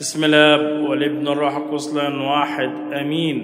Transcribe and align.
بسم 0.00 0.24
الاب 0.24 0.88
والابن 0.90 1.28
الروح 1.28 1.56
القدس 1.56 1.94
واحد 1.94 2.70
آمين. 2.92 3.38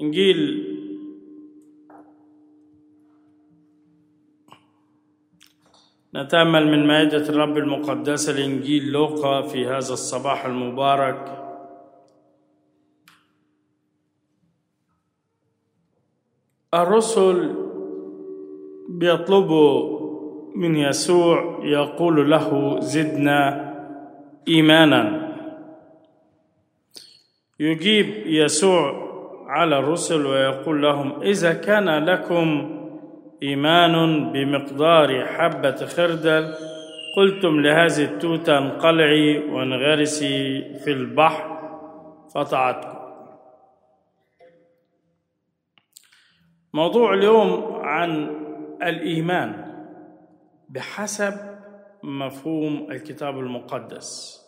إنجيل 0.00 0.38
نتأمل 6.14 6.66
من 6.66 6.86
مائدة 6.86 7.28
الرب 7.28 7.56
المقدسه 7.56 8.32
لانجيل 8.32 8.92
لوقا 8.92 9.42
في 9.42 9.66
هذا 9.66 9.92
الصباح 9.92 10.44
المبارك. 10.44 11.20
الرسل 16.74 17.54
بيطلبوا 18.88 20.03
من 20.54 20.76
يسوع 20.76 21.60
يقول 21.62 22.30
له 22.30 22.80
زدنا 22.80 23.74
إيمانا. 24.48 25.34
يجيب 27.60 28.26
يسوع 28.26 29.04
على 29.46 29.78
الرسل 29.78 30.26
ويقول 30.26 30.82
لهم 30.82 31.22
إذا 31.22 31.52
كان 31.52 32.04
لكم 32.04 32.70
إيمان 33.42 34.32
بمقدار 34.32 35.26
حبة 35.26 35.76
خردل 35.86 36.54
قلتم 37.16 37.60
لهذه 37.60 38.04
التوتة 38.04 38.58
انقلعي 38.58 39.38
وانغرسي 39.38 40.64
في 40.84 40.92
البحر 40.92 41.54
فطعتكم 42.34 42.98
موضوع 46.72 47.14
اليوم 47.14 47.80
عن 47.82 48.28
الإيمان. 48.82 49.63
بحسب 50.74 51.34
مفهوم 52.02 52.90
الكتاب 52.92 53.38
المقدس. 53.38 54.40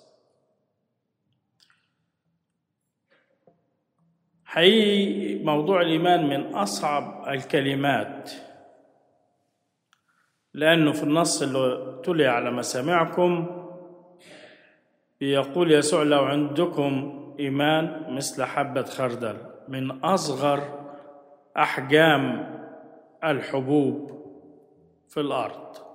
حقيقي 4.44 5.44
موضوع 5.44 5.80
الإيمان 5.80 6.26
من 6.28 6.54
أصعب 6.54 7.28
الكلمات 7.28 8.30
لأنه 10.54 10.92
في 10.92 11.02
النص 11.02 11.42
اللي 11.42 12.00
تلي 12.04 12.26
على 12.26 12.50
مسامعكم 12.50 13.46
بيقول 15.20 15.72
يسوع 15.72 16.02
لو 16.02 16.24
عندكم 16.24 17.12
إيمان 17.40 18.14
مثل 18.14 18.44
حبة 18.44 18.82
خردل 18.84 19.36
من 19.68 19.90
أصغر 20.04 20.86
أحجام 21.56 22.46
الحبوب 23.24 24.16
في 25.08 25.20
الأرض. 25.20 25.85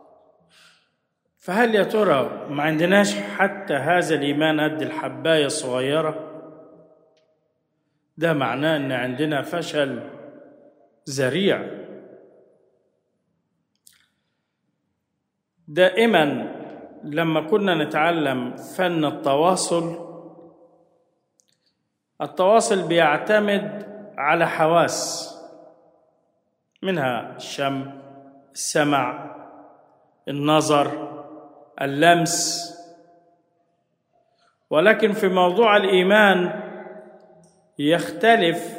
فهل 1.42 1.76
يا 1.76 1.84
ترى 1.84 2.48
ما 2.50 2.64
عندناش 2.64 3.16
حتى 3.16 3.74
هذا 3.74 4.16
الإيمان 4.16 4.60
قد 4.60 4.82
الحباية 4.82 5.46
الصغيرة؟ 5.46 6.28
ده 8.18 8.34
معناه 8.34 8.78
إن 8.78 8.92
عندنا 8.92 9.42
فشل 9.42 10.04
ذريع. 11.10 11.68
دائما 15.68 16.24
لما 17.04 17.42
كنا 17.42 17.84
نتعلم 17.84 18.56
فن 18.56 19.06
التواصل 19.06 20.12
التواصل 22.22 22.88
بيعتمد 22.88 23.86
على 24.18 24.48
حواس 24.48 25.32
منها 26.82 27.36
الشم 27.36 27.92
السمع 28.54 29.36
النظر 30.28 31.11
اللمس. 31.82 32.72
ولكن 34.70 35.12
في 35.12 35.28
موضوع 35.28 35.78
الإيمان 35.78 36.62
يختلف 37.80 38.78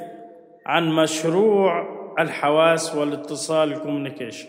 عن 0.67 0.89
مشروع 0.89 1.93
الحواس 2.19 2.95
والاتصال 2.95 3.73
الكوميونيكيشن. 3.73 4.49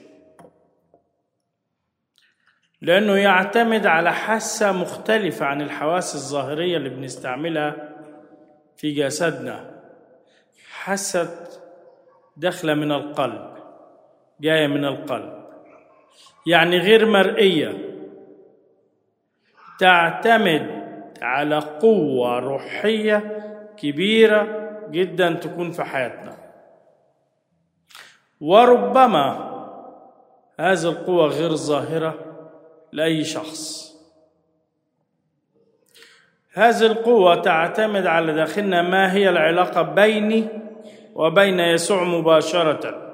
لأنه 2.82 3.16
يعتمد 3.18 3.86
على 3.86 4.14
حاسة 4.14 4.72
مختلفة 4.72 5.46
عن 5.46 5.62
الحواس 5.62 6.16
الظاهرية 6.16 6.78
اللي 6.78 6.90
بنستعملها 6.90 7.90
في 8.78 8.92
جسدنا. 8.92 9.82
حاسة 10.72 11.48
داخلة 12.38 12.74
من 12.74 12.92
القلب 12.92 13.54
جاية 14.42 14.68
من 14.68 14.86
القلب. 14.86 15.44
يعني 16.46 16.78
غير 16.78 17.06
مرئية. 17.06 17.93
تعتمد 19.80 20.84
على 21.22 21.60
قوة 21.60 22.40
روحية 22.40 23.44
كبيرة 23.78 24.70
جدا 24.92 25.34
تكون 25.34 25.72
في 25.72 25.84
حياتنا. 25.84 26.38
وربما 28.42 29.54
هذه 30.60 30.84
القوة 30.84 31.28
غير 31.28 31.56
ظاهرة 31.56 32.16
لأي 32.92 33.24
شخص. 33.24 33.94
هذه 36.54 36.86
القوة 36.86 37.36
تعتمد 37.36 38.06
على 38.06 38.34
داخلنا 38.34 38.82
ما 38.82 39.14
هي 39.14 39.30
العلاقة 39.30 39.82
بيني 39.82 40.48
وبين 41.16 41.60
يسوع 41.60 42.04
مباشرة. 42.04 43.14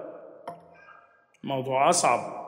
موضوع 1.43 1.89
أصعب. 1.89 2.38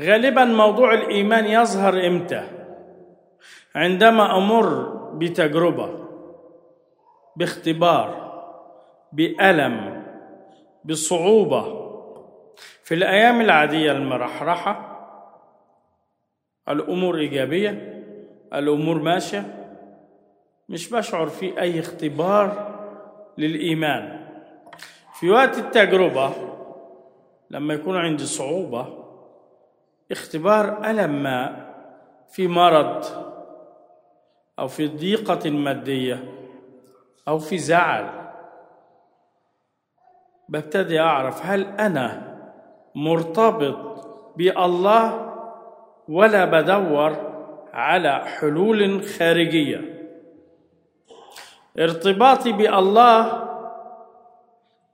غالبا 0.00 0.44
موضوع 0.44 0.94
الإيمان 0.94 1.44
يظهر 1.44 2.06
إمتى؟ 2.06 2.48
عندما 3.74 4.36
أمر 4.36 4.88
بتجربة 5.14 6.06
باختبار 7.36 8.26
بألم 9.12 10.06
بصعوبة 10.84 11.86
في 12.82 12.94
الأيام 12.94 13.40
العادية 13.40 13.92
المرحرحة 13.92 14.96
الأمور 16.68 17.18
إيجابية 17.18 18.02
الأمور 18.54 18.98
ماشية 18.98 19.44
مش 20.68 20.90
بشعر 20.90 21.26
في 21.26 21.60
أي 21.60 21.80
اختبار 21.80 22.76
للإيمان. 23.38 24.26
في 25.20 25.30
وقت 25.30 25.58
التجربة 25.58 26.32
لما 27.50 27.74
يكون 27.74 27.96
عندي 27.96 28.24
صعوبة 28.24 29.05
اختبار 30.10 30.90
ألم 30.90 31.22
ما 31.22 31.66
في 32.28 32.48
مرض 32.48 33.04
أو 34.58 34.68
في 34.68 34.86
ضيقة 34.86 35.50
مادية 35.50 36.24
أو 37.28 37.38
في 37.38 37.58
زعل. 37.58 38.06
ببتدي 40.48 41.00
أعرف 41.00 41.46
هل 41.46 41.66
أنا 41.80 42.36
مرتبط 42.94 44.06
بالله 44.36 45.32
ولا 46.08 46.44
بدور 46.44 47.16
على 47.72 48.24
حلول 48.24 49.04
خارجية. 49.04 49.96
ارتباطي 51.78 52.52
بالله 52.52 53.46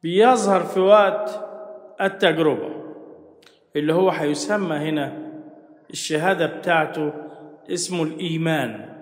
بيظهر 0.03 0.61
في 0.61 0.81
وقت 0.81 1.41
التجربة. 2.01 2.82
اللي 3.77 3.95
هو 3.95 4.11
هيسمى 4.11 4.77
هنا 4.77 5.33
الشهادة 5.91 6.47
بتاعته 6.47 7.13
اسمه 7.71 8.03
الإيمان. 8.03 8.93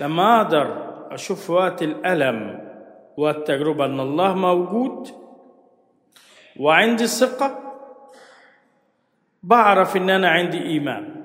لما 0.00 0.36
أقدر 0.40 0.90
أشوف 1.14 1.46
في 1.46 1.52
وقت 1.52 1.82
الألم 1.82 2.70
والتجربه 3.16 3.84
أن 3.84 4.00
الله 4.00 4.34
موجود 4.34 5.08
وعندي 6.60 7.06
ثقة 7.06 7.58
بعرف 9.42 9.96
إن 9.96 10.10
أنا 10.10 10.28
عندي 10.28 10.62
إيمان. 10.62 11.24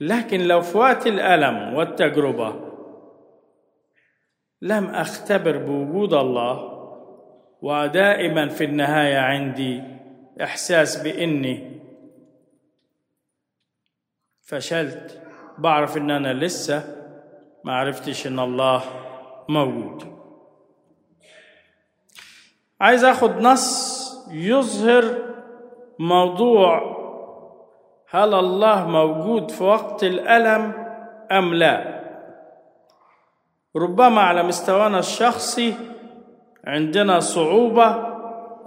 لكن 0.00 0.40
لو 0.40 0.60
في 0.60 0.78
وقت 0.78 1.06
الألم 1.06 1.74
والتجربه 1.74 2.70
لم 4.62 4.86
أختبر 4.86 5.58
بوجود 5.58 6.14
الله 6.14 6.80
ودائما 7.62 8.48
في 8.48 8.64
النهاية 8.64 9.18
عندي 9.18 9.99
إحساس 10.42 11.02
بإني 11.02 11.80
فشلت. 14.42 15.22
بعرف 15.58 15.96
إن 15.96 16.10
أنا 16.10 16.32
لسه 16.32 16.96
ما 17.64 17.76
عرفتش 17.76 18.26
إن 18.26 18.38
الله 18.38 18.82
موجود. 19.48 20.20
عايز 22.80 23.04
آخد 23.04 23.30
نص 23.30 24.00
يظهر 24.30 25.18
موضوع 25.98 27.00
هل 28.10 28.34
الله 28.34 28.88
موجود 28.88 29.50
في 29.50 29.64
وقت 29.64 30.04
الألم 30.04 30.72
أم 31.32 31.54
لا. 31.54 32.00
ربما 33.76 34.20
على 34.20 34.42
مستوانا 34.42 34.98
الشخصي 34.98 35.74
عندنا 36.64 37.20
صعوبة 37.20 38.09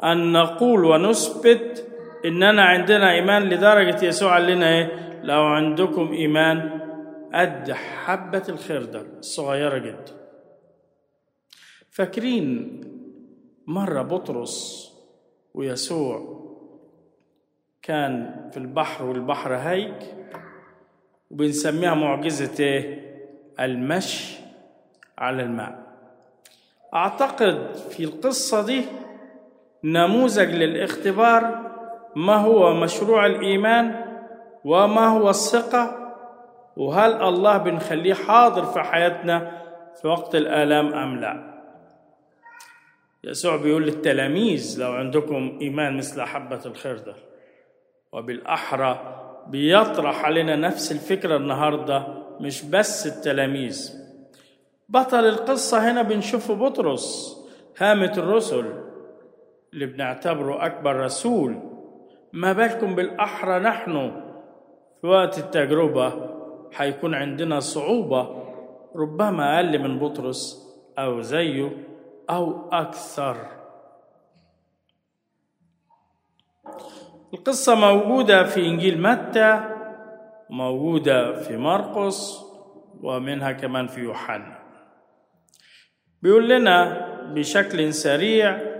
أن 0.03 0.31
نقول 0.31 0.85
ونثبت 0.85 1.87
إننا 2.25 2.63
عندنا 2.63 3.11
إيمان 3.11 3.43
لدرجة 3.43 4.05
يسوع 4.05 4.33
قال 4.33 4.47
لنا 4.47 4.69
إيه؟ 4.69 5.19
لو 5.23 5.43
عندكم 5.43 6.11
إيمان 6.11 6.79
قد 7.33 7.71
حبة 7.71 8.43
الخردل 8.49 9.05
الصغيرة 9.19 9.77
جدا. 9.77 10.13
فاكرين 11.89 12.81
مرة 13.67 14.01
بطرس 14.01 14.89
ويسوع 15.53 16.43
كان 17.81 18.35
في 18.51 18.57
البحر 18.57 19.05
والبحر 19.05 19.55
هيج 19.55 19.93
وبنسميها 21.31 21.93
معجزة 21.93 22.63
إيه؟ 22.63 23.13
المشي 23.59 24.37
على 25.17 25.43
الماء. 25.43 25.83
أعتقد 26.93 27.75
في 27.75 28.03
القصة 28.03 28.65
دي 28.65 28.81
نموذج 29.83 30.49
للاختبار 30.49 31.71
ما 32.15 32.35
هو 32.35 32.73
مشروع 32.73 33.25
الإيمان 33.25 34.05
وما 34.65 35.07
هو 35.07 35.29
الثقة 35.29 36.13
وهل 36.77 37.23
الله 37.23 37.57
بنخليه 37.57 38.13
حاضر 38.13 38.65
في 38.65 38.79
حياتنا 38.79 39.61
في 40.01 40.07
وقت 40.07 40.35
الآلام 40.35 40.93
أم 40.93 41.19
لا؟ 41.19 41.53
يسوع 43.23 43.55
بيقول 43.55 43.83
للتلاميذ 43.83 44.79
لو 44.79 44.91
عندكم 44.91 45.57
إيمان 45.61 45.97
مثل 45.97 46.21
حبة 46.21 46.59
الخردل 46.65 47.15
وبالأحرى 48.11 49.19
بيطرح 49.47 50.25
علينا 50.25 50.55
نفس 50.55 50.91
الفكرة 50.91 51.35
النهاردة 51.37 52.07
مش 52.39 52.63
بس 52.63 53.07
التلاميذ. 53.07 53.93
بطل 54.89 55.25
القصة 55.25 55.91
هنا 55.91 56.01
بنشوفه 56.01 56.53
بطرس 56.53 57.37
هامة 57.77 58.13
الرسل. 58.17 58.82
اللي 59.73 59.85
بنعتبره 59.85 60.65
أكبر 60.65 60.95
رسول. 60.95 61.59
ما 62.33 62.53
بالكم 62.53 62.95
بالأحرى 62.95 63.59
نحن؟ 63.59 64.21
في 65.01 65.07
وقت 65.07 65.37
التجربة 65.39 66.13
هيكون 66.75 67.15
عندنا 67.15 67.59
صعوبة 67.59 68.43
ربما 68.95 69.55
أقل 69.55 69.79
من 69.79 69.99
بطرس 69.99 70.69
أو 70.99 71.21
زيه 71.21 71.69
أو 72.29 72.69
أكثر. 72.69 73.37
القصة 77.33 77.75
موجودة 77.75 78.43
في 78.43 78.65
إنجيل 78.67 79.01
متى؟ 79.01 79.69
موجودة 80.49 81.33
في 81.41 81.57
مرقس 81.57 82.43
ومنها 83.01 83.51
كمان 83.51 83.87
في 83.87 84.01
يوحنا. 84.01 84.59
بيقول 86.21 86.49
لنا 86.49 87.07
بشكل 87.33 87.93
سريع 87.93 88.72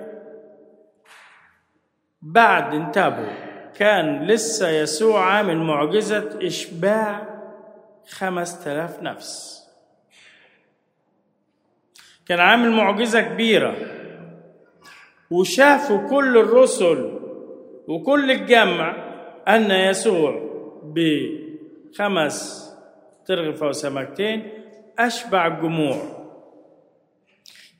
بعد 2.24 2.74
انتبهوا 2.74 3.44
كان 3.75 4.28
لسه 4.28 4.70
يسوع 4.70 5.25
عامل 5.25 5.58
معجزة 5.58 6.40
إشباع 6.42 7.28
خمس 8.10 8.64
تلاف 8.64 9.02
نفس. 9.02 9.64
كان 12.25 12.40
عامل 12.40 12.72
معجزة 12.72 13.22
كبيرة. 13.22 13.75
وشافوا 15.31 16.10
كل 16.10 16.38
الرسل 16.38 17.20
وكل 17.88 18.31
الجمع 18.31 18.96
أن 19.48 19.72
يسوع 19.72 20.50
بخمس 20.84 22.70
ترغفة 23.25 23.68
وسمكتين 23.68 24.52
أشبع 25.00 25.48
الجموع. 25.48 25.98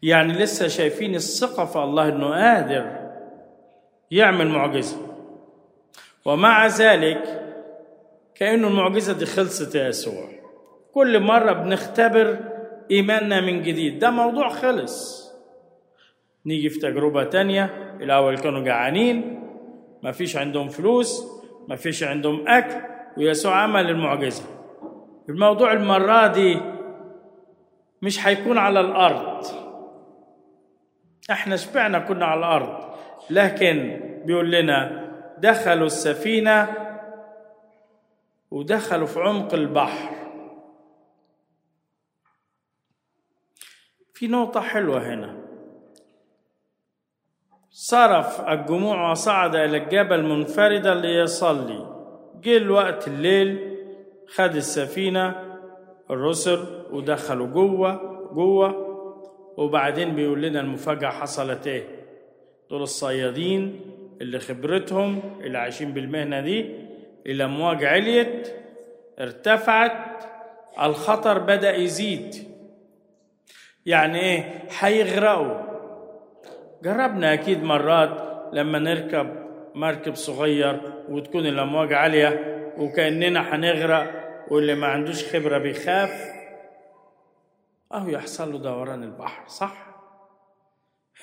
يعني 0.02 0.34
لسه 0.34 0.68
شايفين 0.68 1.16
الثقة 1.16 1.66
في 1.66 1.80
الله 1.80 2.10
أنه 2.10 2.30
قادر 2.30 3.03
يعمل 4.14 4.48
معجزة. 4.48 4.98
ومع 6.26 6.68
ذلك 6.68 7.40
كأنه 8.36 8.68
المعجزة 8.68 9.14
دي 9.14 9.26
خلصت 9.26 9.76
يا 9.76 9.88
يسوع. 9.88 10.30
كل 10.94 11.20
مرة 11.20 11.54
بنختبر 11.54 12.40
إيماننا 12.92 13.42
من 13.42 13.62
جديد. 13.62 14.00
ده 14.00 14.10
موضوع 14.10 14.50
خلص. 14.50 15.24
نيجي 16.46 16.70
في 16.70 16.80
تجربة 16.80 17.24
تانية. 17.24 17.96
الأول 18.02 18.38
كانوا 18.38 18.64
جعانين. 18.64 19.40
ما 20.04 20.12
فيش 20.12 20.38
عندهم 20.38 20.70
فلوس. 20.70 21.24
ما 21.68 21.76
فيش 21.76 22.04
عندهم 22.04 22.48
أكل. 22.48 22.82
ويسوع 23.18 23.56
عمل 23.56 23.90
المعجزة. 23.90 24.44
الموضوع 25.30 25.74
المرة 25.74 26.28
دي 26.28 26.60
مش 28.02 28.28
هيكون 28.28 28.58
على 28.58 28.80
الأرض. 28.80 29.46
إحنا 31.32 31.56
شبعنا 31.56 32.00
كنا 32.00 32.26
على 32.26 32.40
الأرض. 32.40 32.93
لكن 33.30 34.00
بيقول 34.26 34.52
لنا 34.52 35.04
دخلوا 35.38 35.86
السفينة 35.86 36.78
ودخلوا 38.52 39.08
في 39.08 39.20
عمق 39.20 39.54
البحر. 39.54 40.14
في 44.14 44.28
نقطة 44.28 44.62
حلوة 44.62 45.14
هنا. 45.14 45.44
صرف 47.70 48.42
الجموع 48.42 49.12
وصعد 49.12 49.56
إلى 49.56 49.78
الجبل 49.78 50.24
منفردا 50.24 50.94
ليصلي. 50.94 51.94
جه 52.42 52.58
الوقت 52.58 53.08
الليل 53.08 53.78
خد 54.28 54.56
السفينة 54.56 55.54
الرسل 56.12 56.86
ودخلوا 56.92 57.48
جوه 57.48 57.96
جوه. 58.34 58.94
وبعدين 59.58 60.16
بيقول 60.16 60.42
لنا 60.42 60.60
المفاجأة 60.60 61.10
حصلت 61.10 61.68
إيه؟ 61.68 62.03
دول 62.74 62.82
الصيادين 62.82 63.82
اللي 64.22 64.40
خبرتهم 64.40 65.22
اللي 65.42 65.58
عايشين 65.58 65.94
بالمهنة 65.94 66.42
دي 66.42 66.76
الأمواج 67.26 67.86
عليت 67.86 68.54
ارتفعت 69.20 70.24
الخطر 70.82 71.40
بدأ 71.40 71.76
يزيد. 71.76 72.36
يعني 73.86 74.20
إيه؟ 74.20 74.64
هيغرقوا 74.80 75.62
جربنا 76.84 77.34
أكيد 77.34 77.64
مرات 77.64 78.50
لما 78.54 78.80
نركب 78.80 79.48
مركب 79.76 80.16
صغير 80.16 80.82
وتكون 81.10 81.46
الأمواج 81.46 81.94
عالية 81.94 82.40
وكأننا 82.78 83.56
هنغرق 83.56 84.12
واللي 84.52 84.76
ما 84.76 84.88
عندوش 84.88 85.36
خبرة 85.36 85.58
بيخاف. 85.58 86.34
أهو 87.94 88.10
يحصل 88.10 88.52
له 88.52 88.58
دوران 88.58 89.04
البحر 89.04 89.48
صح؟ 89.48 89.93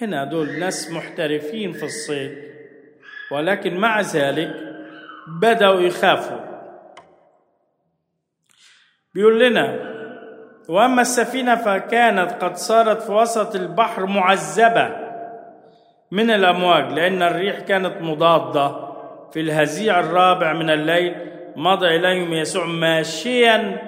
هنا 0.00 0.24
دول 0.24 0.58
ناس 0.58 0.90
محترفين 0.90 1.72
في 1.72 1.82
الصيد. 1.82 2.38
ولكن 3.30 3.76
مع 3.76 4.00
ذلك 4.00 4.54
بدأوا 5.40 5.80
يخافوا. 5.80 6.40
بيقول 9.14 9.40
لنا 9.40 9.90
وأما 10.68 11.02
السفينة 11.02 11.54
فكانت 11.54 12.44
قد 12.44 12.56
صارت 12.56 13.02
في 13.02 13.12
وسط 13.12 13.54
البحر 13.54 14.06
معذبة 14.06 14.96
من 16.10 16.30
الأمواج 16.30 16.92
لأن 16.92 17.22
الريح 17.22 17.60
كانت 17.60 18.02
مضادة 18.02 18.90
في 19.32 19.40
الهزيع 19.40 20.00
الرابع 20.00 20.52
من 20.52 20.70
الليل. 20.70 21.14
مضى 21.56 21.86
إليهم 21.86 22.32
يسوع 22.32 22.66
ماشيا 22.66 23.78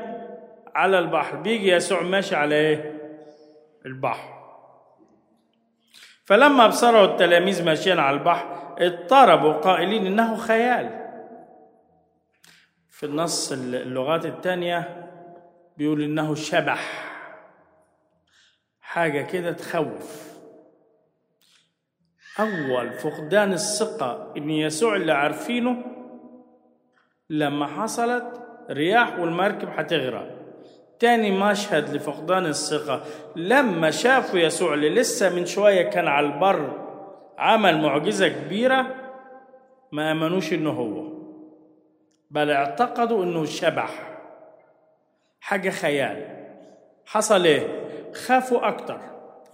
على 0.75 0.99
البحر. 0.99 1.37
بيجي 1.37 1.71
يسوع 1.71 2.03
ماشي 2.03 2.37
على 2.37 2.55
إيه؟ 2.55 3.01
البحر. 3.87 4.32
فلما 6.25 6.65
ابصروا 6.65 7.05
التلاميذ 7.05 7.65
ماشيا 7.65 8.01
على 8.01 8.17
البحر 8.17 8.77
اضطربوا 8.79 9.53
قائلين 9.53 10.07
إنه 10.07 10.37
خيال. 10.37 11.03
في 12.91 13.07
النص 13.07 13.53
اللغات 13.53 14.27
الثانية 14.27 15.09
بيقول 15.77 16.03
إنه 16.03 16.35
شبح. 16.35 17.13
حاجة 18.81 19.23
كده 19.23 19.53
تخوف. 19.53 20.33
أول 22.41 22.93
فقدان 22.93 23.53
الثقة 23.53 24.33
إن 24.37 24.51
يسوع 24.51 24.97
اللي 24.97 25.13
عارفينه 25.13 25.85
لما 27.31 27.67
حصلت 27.67 28.43
رياح 28.71 29.19
والمركب 29.19 29.69
هتغرق. 29.69 30.32
تاني 30.99 31.31
مشهد 31.31 31.95
لفقدان 31.95 32.47
الثقة. 32.47 33.03
لما 33.37 33.91
شافوا 33.91 34.39
يسوع 34.39 34.75
اللي 34.75 34.91
لسه 34.91 35.35
من 35.35 35.47
شوية 35.47 35.83
كان 35.83 36.09
على 36.09 36.27
البر 36.27 36.79
عمل 37.39 37.83
معجزة 37.83 38.29
كبيرة 38.29 38.87
ما 39.93 40.13
آمنوش 40.13 40.53
إنه 40.53 40.71
هو 40.71 41.13
بل 42.31 42.51
اعتقدوا 42.51 43.25
إنه 43.25 43.45
شبح. 43.45 44.19
حاجة 45.41 45.71
خيال. 45.71 46.27
حصل 47.07 47.45
إيه؟ 47.45 47.67
خافوا 48.15 48.69
أكتر. 48.69 49.01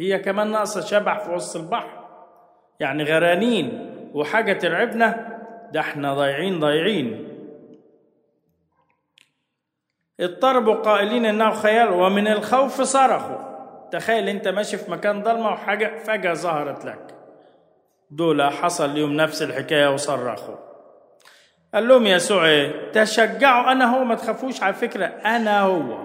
هي 0.00 0.18
كمان 0.18 0.50
ناقصة 0.50 0.80
شبح 0.80 1.18
في 1.18 1.30
وسط 1.30 1.56
البحر. 1.56 2.04
يعني 2.80 3.04
غرانين 3.04 3.94
وحاجة 4.14 4.52
ترعبنا 4.52 5.38
ده 5.72 5.80
إحنا 5.80 6.14
ضايعين 6.14 6.60
ضايعين. 6.60 7.27
اضطربوا 10.20 10.74
قائلين 10.74 11.26
إنه 11.26 11.50
خيال 11.50 11.88
ومن 11.92 12.28
الخوف 12.28 12.80
صرخوا. 12.82 13.48
تخيل 13.92 14.28
أنت 14.28 14.48
ماشي 14.48 14.76
في 14.76 14.90
مكان 14.90 15.22
ضلمه 15.22 15.48
وحاجة 15.52 15.98
فجأة 16.04 16.34
ظهرت 16.34 16.84
لك. 16.84 17.14
دول 18.10 18.42
حصل 18.42 18.94
لهم 18.94 19.12
نفس 19.12 19.42
الحكاية 19.42 19.92
وصرخوا. 19.92 20.56
قال 21.74 21.88
لهم 21.88 22.06
يسوع 22.06 22.44
إيه 22.46 22.92
تشجعوا 22.92 23.72
أنا 23.72 23.96
هو 23.96 24.04
ما 24.04 24.14
تخافوش 24.14 24.62
على 24.62 24.74
فكرة 24.74 25.04
أنا 25.06 25.60
هو. 25.60 25.98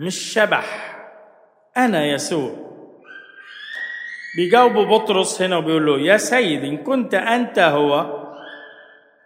مش 0.00 0.32
شبح. 0.32 0.96
أنا 1.76 2.06
يسوع 2.06 2.50
بيجاوبوا 4.36 4.84
بطرس 4.84 5.42
هنا 5.42 5.56
وبيقول 5.56 5.86
له 5.86 5.98
يا 5.98 6.16
سيد 6.16 6.64
إن 6.64 6.76
كنت 6.76 7.14
أنت 7.14 7.58
هو. 7.58 8.24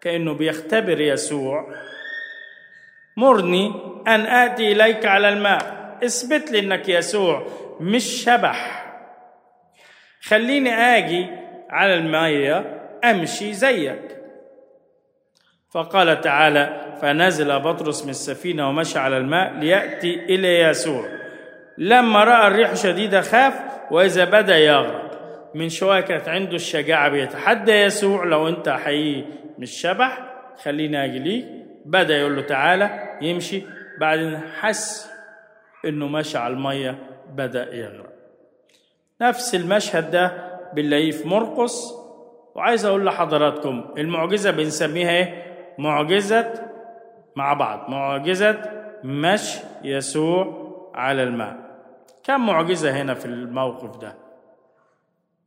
كأنه 0.00 0.35
بيختبر 0.35 1.00
يسوع. 1.00 1.66
مرني 3.19 3.75
أن 4.09 4.21
آتي 4.21 4.73
إليك 4.73 5.07
على 5.07 5.29
الماء. 5.29 5.79
اثبت 6.05 6.51
لي 6.51 6.59
إنك 6.59 6.89
يسوع 6.89 7.47
مش 7.81 8.05
شبح. 8.05 8.87
خليني 10.23 10.75
آجي 10.75 11.27
على 11.71 11.95
الميه 11.95 12.81
أمشي 13.05 13.53
زيك. 13.53 14.19
فقال 15.71 16.21
تعالى 16.21 16.97
فنزل 17.03 17.59
بطرس 17.59 18.05
من 18.05 18.11
السفينة 18.11 18.69
ومشى 18.69 18.99
على 18.99 19.17
الماء 19.17 19.53
ليأتي 19.53 20.15
إلى 20.15 20.61
يسوع. 20.61 21.09
لما 21.79 22.25
رأى 22.25 22.47
الريح 22.47 22.75
شديدة 22.75 23.21
خاف 23.21 23.55
وإذا 23.91 24.25
بدأ 24.25 24.59
يغرق. 24.59 25.09
من 25.55 25.69
شوية 25.69 26.01
كانت 26.01 26.29
عنده 26.29 26.55
الشجاعة 26.57 27.09
بيتحدى 27.09 27.73
يسوع 27.73 28.25
لو 28.25 28.49
أنت 28.49 28.69
حقيقي 28.69 29.25
مش 29.59 29.71
شبح 29.71 30.19
خليني 30.63 31.05
آجي 31.05 31.19
ليك. 31.19 31.58
بدأ 31.88 32.18
يقول 32.18 32.37
له 32.37 32.42
تعالى 32.42 33.18
يمشي. 33.23 33.62
بعدين 34.00 34.38
حس 34.38 35.11
إنه 35.85 36.09
مشى 36.09 36.38
على 36.38 36.54
المية 36.54 36.99
بدأ 37.33 37.75
يغرق. 37.75 38.12
نفس 39.21 39.54
المشهد 39.54 40.11
ده 40.11 40.49
بنلاقيه 40.73 41.11
في 41.11 41.28
مرقس 41.28 41.92
وعايز 42.54 42.85
أقول 42.85 43.07
لحضراتكم 43.07 43.95
المعجزة 43.99 44.50
بنسميها 44.50 45.11
إيه؟ 45.11 45.57
معجزة 45.78 46.54
مع 47.37 47.52
بعض. 47.52 47.90
معجزة 47.90 48.61
مشي 49.04 49.61
يسوع 49.85 50.68
على 50.95 51.23
الماء. 51.23 51.57
كم 52.25 52.47
معجزة 52.47 52.90
هنا 53.02 53.14
في 53.14 53.25
الموقف 53.25 53.97
ده؟ 53.97 54.14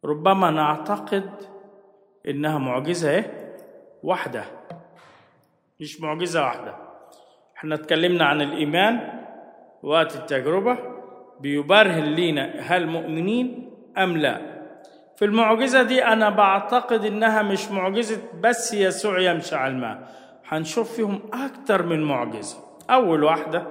ربما 0.05 0.51
نعتقد 0.51 1.29
إنها 2.27 2.57
معجزة 2.57 3.10
إيه؟ 3.10 3.55
واحدة. 4.03 4.43
مش 5.81 6.01
معجزة 6.01 6.41
واحدة. 6.43 6.75
إحنا 7.57 7.75
اتكلمنا 7.75 8.25
عن 8.25 8.41
الإيمان 8.41 9.00
وقت 9.83 10.15
التجربة 10.15 10.77
بيبرهن 11.39 12.03
لينا 12.03 12.53
هل 12.59 12.88
مؤمنين 12.88 13.71
أم 13.97 14.17
لا. 14.17 14.41
في 15.17 15.25
المعجزة 15.25 15.83
دي 15.83 16.05
أنا 16.05 16.29
بعتقد 16.29 17.05
إنها 17.05 17.41
مش 17.41 17.71
معجزة 17.71 18.17
بس 18.41 18.73
يسوع 18.73 19.19
يمشي 19.19 19.55
على 19.55 19.73
الماء. 19.73 20.07
هنشوف 20.47 20.95
فيهم 20.95 21.19
أكتر 21.33 21.83
من 21.83 22.03
معجزة. 22.03 22.57
أول 22.89 23.23
واحدة 23.23 23.67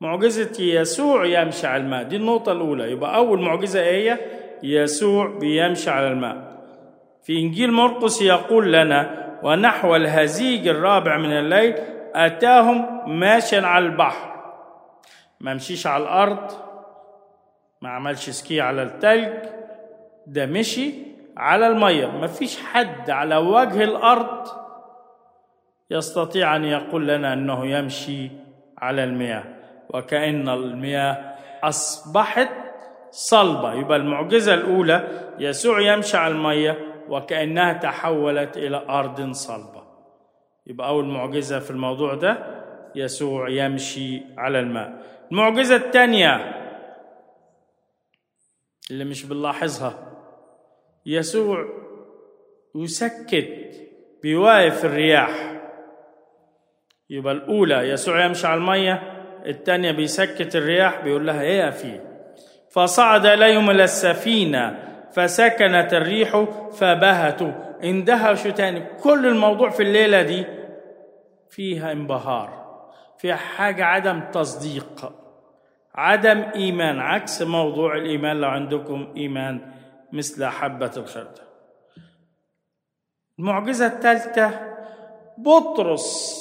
معجزة 0.00 0.62
يسوع 0.64 1.26
يمشي 1.26 1.66
على 1.66 1.82
الماء. 1.82 2.02
دي 2.02 2.16
النقطة 2.16 2.52
الأولى. 2.52 2.90
يبقى 2.92 3.16
أول 3.16 3.42
معجزة 3.42 3.80
هي؟ 3.80 4.18
يسوع 4.62 5.26
بيمشي 5.38 5.90
على 5.90 6.08
الماء. 6.08 6.51
في 7.24 7.38
إنجيل 7.38 7.72
مرقس 7.72 8.22
يقول 8.22 8.72
لنا 8.72 9.22
ونحو 9.42 9.96
الهزيج 9.96 10.68
الرابع 10.68 11.16
من 11.18 11.32
الليل 11.32 11.74
أتاهم 12.14 13.10
ماشيا 13.18 13.60
على 13.66 13.84
البحر. 13.86 14.32
ما 15.40 15.54
مشيش 15.54 15.86
على 15.86 16.02
الأرض 16.02 16.50
ما 17.82 17.88
عملش 17.90 18.30
سكي 18.30 18.60
على 18.60 18.82
التلج 18.82 19.28
ده 20.26 20.46
مشي 20.46 20.92
على 21.36 21.66
المية. 21.66 22.06
ما 22.06 22.26
فيش 22.26 22.58
حد 22.62 23.10
على 23.10 23.36
وجه 23.36 23.84
الأرض 23.84 24.48
يستطيع 25.90 26.56
أن 26.56 26.64
يقول 26.64 27.08
لنا 27.08 27.32
إنه 27.32 27.66
يمشي 27.66 28.30
على 28.78 29.04
المياه. 29.04 29.44
وكأن 29.90 30.48
المياه 30.48 31.34
أصبحت 31.64 32.48
صلبة. 33.10 33.72
يبقى 33.72 33.96
المعجزة 33.96 34.54
الأولى 34.54 35.08
يسوع 35.38 35.80
يمشي 35.80 36.16
على 36.16 36.34
المية 36.34 36.91
وكأنها 37.12 37.72
تحولت 37.72 38.56
إلى 38.56 38.76
أرض 38.88 39.32
صلبة. 39.32 39.82
يبقى 40.66 40.88
أول 40.88 41.04
معجزة 41.04 41.58
في 41.58 41.70
الموضوع 41.70 42.14
ده 42.14 42.38
يسوع 42.94 43.48
يمشي 43.48 44.22
على 44.36 44.60
الماء. 44.60 44.92
المعجزة 45.32 45.76
الثانية 45.76 46.54
اللي 48.90 49.04
مش 49.04 49.24
بنلاحظها 49.26 49.98
يسوع 51.06 51.64
يسكت 52.74 53.48
بيواقف 54.22 54.84
الرياح. 54.84 55.60
يبقى 57.10 57.32
الأولى 57.34 57.74
يسوع 57.88 58.24
يمشي 58.24 58.46
على 58.46 58.58
المية 58.60 59.02
الثانية 59.46 59.92
بيسكت 59.92 60.56
الرياح 60.56 61.00
بيقول 61.04 61.26
لها 61.26 61.42
إيه 61.42 61.70
فيه 61.70 62.04
فصعد 62.70 63.26
إليهم 63.26 63.70
إلى 63.70 63.84
السفينة 63.84 64.91
فسكنت 65.12 65.94
الريح 65.94 66.44
فبهتوا 66.72 67.52
اندهشوا 67.84 68.50
تاني. 68.50 68.80
كل 69.02 69.26
الموضوع 69.26 69.70
في 69.70 69.82
الليلة 69.82 70.22
دي 70.22 70.46
فيها 71.50 71.92
انبهار 71.92 72.62
فيها 73.18 73.36
حاجة 73.36 73.84
عدم 73.84 74.20
تصديق 74.32 75.12
عدم 75.94 76.42
إيمان. 76.54 77.00
عكس 77.00 77.42
موضوع 77.42 77.96
الإيمان 77.96 78.40
لو 78.40 78.48
عندكم 78.48 79.12
إيمان 79.16 79.72
مثل 80.12 80.46
حبة 80.46 80.90
الخردل 80.96 81.42
المعجزة 83.38 83.86
الثالثة 83.86 84.50
بطرس 85.38 86.38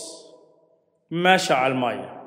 مشى 1.12 1.54
على 1.54 1.74
المية. 1.74 2.22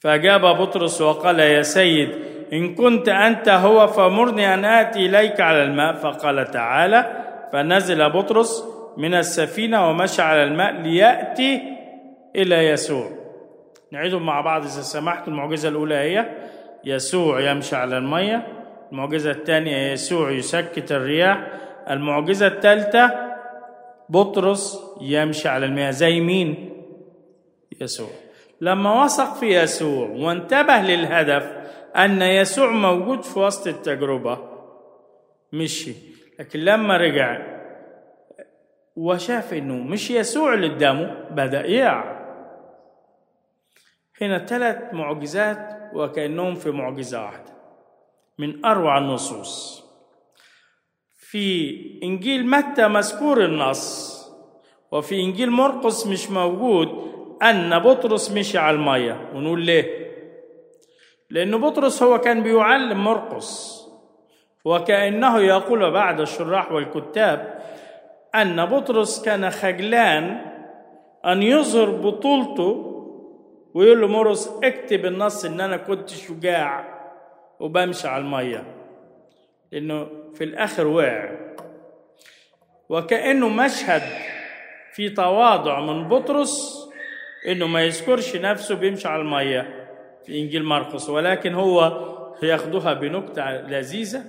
فأجاب 0.00 0.40
بطرس 0.40 1.00
وقال 1.00 1.40
يا 1.40 1.62
سيد 1.62 2.35
إن 2.52 2.74
كنت 2.74 3.08
أنت 3.08 3.48
هو 3.48 3.86
فمرني 3.86 4.54
أن 4.54 4.64
آتي 4.64 5.06
إليك 5.06 5.40
على 5.40 5.62
الماء. 5.62 5.94
فقال 5.94 6.50
تعالى 6.50 7.24
فنزل 7.52 8.10
بطرس 8.10 8.64
من 8.96 9.14
السفينة 9.14 9.88
ومشى 9.88 10.22
على 10.22 10.44
الماء 10.44 10.72
ليأتي 10.72 11.62
إلى 12.36 12.68
يسوع. 12.68 13.10
نعيدهم 13.92 14.26
مع 14.26 14.40
بعض 14.40 14.62
إذا 14.62 14.82
سمحت 14.82 15.28
المعجزة 15.28 15.68
الأولى 15.68 15.94
هي 15.94 16.26
يسوع 16.84 17.40
يمشي 17.40 17.76
على 17.76 17.98
المية. 17.98 18.46
المعجزة 18.92 19.30
الثانية 19.30 19.92
يسوع 19.92 20.30
يسكت 20.30 20.92
الرياح. 20.92 21.46
المعجزة 21.90 22.46
الثالثة 22.46 23.14
بطرس 24.08 24.80
يمشي 25.00 25.48
على 25.48 25.66
المياه. 25.66 25.90
زي 25.90 26.20
مين؟ 26.20 26.72
يسوع. 27.80 28.08
لما 28.60 29.04
وثق 29.04 29.34
في 29.34 29.46
يسوع 29.62 30.08
وانتبه 30.08 30.76
للهدف 30.76 31.52
أن 31.96 32.22
يسوع 32.22 32.70
موجود 32.70 33.22
في 33.22 33.38
وسط 33.38 33.66
التجربة. 33.66 34.38
مشي. 35.52 35.92
لكن 36.38 36.60
لما 36.60 36.96
رجع 36.96 37.56
وشاف 38.96 39.54
إنه 39.54 39.74
مش 39.74 40.10
يسوع 40.10 40.54
اللي 40.54 40.68
قدامه 40.68 41.28
بدأ 41.30 41.66
يقع. 41.66 42.16
هنا 44.20 44.38
ثلاث 44.38 44.94
معجزات 44.94 45.90
وكأنهم 45.94 46.54
في 46.54 46.70
معجزة 46.70 47.22
واحدة. 47.22 47.56
من 48.38 48.64
أروع 48.64 48.98
النصوص. 48.98 49.84
في 51.18 51.74
إنجيل 52.02 52.46
متى 52.46 52.88
مذكور 52.88 53.44
النص 53.44 54.16
وفي 54.92 55.20
إنجيل 55.20 55.50
مرقس 55.50 56.06
مش 56.06 56.30
موجود 56.30 56.88
أن 57.42 57.78
بطرس 57.78 58.32
مشي 58.32 58.58
على 58.58 58.76
المية. 58.76 59.30
ونقول 59.34 59.60
ليه؟ 59.62 59.95
لأن 61.30 61.60
بطرس 61.60 62.02
هو 62.02 62.18
كان 62.18 62.42
بيعلم 62.42 63.04
مرقس. 63.04 63.76
وكأنه 64.64 65.40
يقول 65.40 65.90
بعد 65.90 66.20
الشراح 66.20 66.72
والكتاب 66.72 67.58
أن 68.34 68.66
بطرس 68.66 69.24
كان 69.24 69.50
خجلان 69.50 70.40
أن 71.26 71.42
يظهر 71.42 71.90
بطولته 71.90 72.92
ويقول 73.74 74.00
له 74.00 74.06
مرقس 74.06 74.50
اكتب 74.64 75.06
النص 75.06 75.44
إن 75.44 75.60
أنا 75.60 75.76
كنت 75.76 76.10
شجاع 76.10 76.96
وبمشي 77.60 78.08
على 78.08 78.24
المية. 78.24 78.64
لأنه 79.72 80.08
في 80.34 80.44
الآخر 80.44 80.86
وقع 80.86 81.30
وكأنه 82.88 83.48
مشهد 83.48 84.02
في 84.92 85.08
تواضع 85.08 85.80
من 85.80 86.08
بطرس 86.08 86.86
إنه 87.48 87.66
ما 87.66 87.82
يذكرش 87.82 88.36
نفسه 88.36 88.74
بيمشي 88.74 89.08
على 89.08 89.22
المية. 89.22 89.85
في 90.26 90.40
إنجيل 90.40 90.64
مرقس 90.64 91.08
ولكن 91.08 91.54
هو 91.54 92.02
ياخدوها 92.42 92.92
بنكتة 92.94 93.50
لذيذة. 93.50 94.24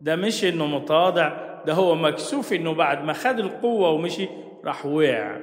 ده 0.00 0.16
مش 0.16 0.44
إنه 0.44 0.66
متواضع 0.66 1.60
ده 1.64 1.72
هو 1.72 1.94
مكسوف 1.94 2.52
إنه 2.52 2.74
بعد 2.74 3.04
ما 3.04 3.12
خد 3.12 3.38
القوة 3.38 3.90
ومشي 3.90 4.28
راح 4.64 4.86
وقع. 4.86 5.40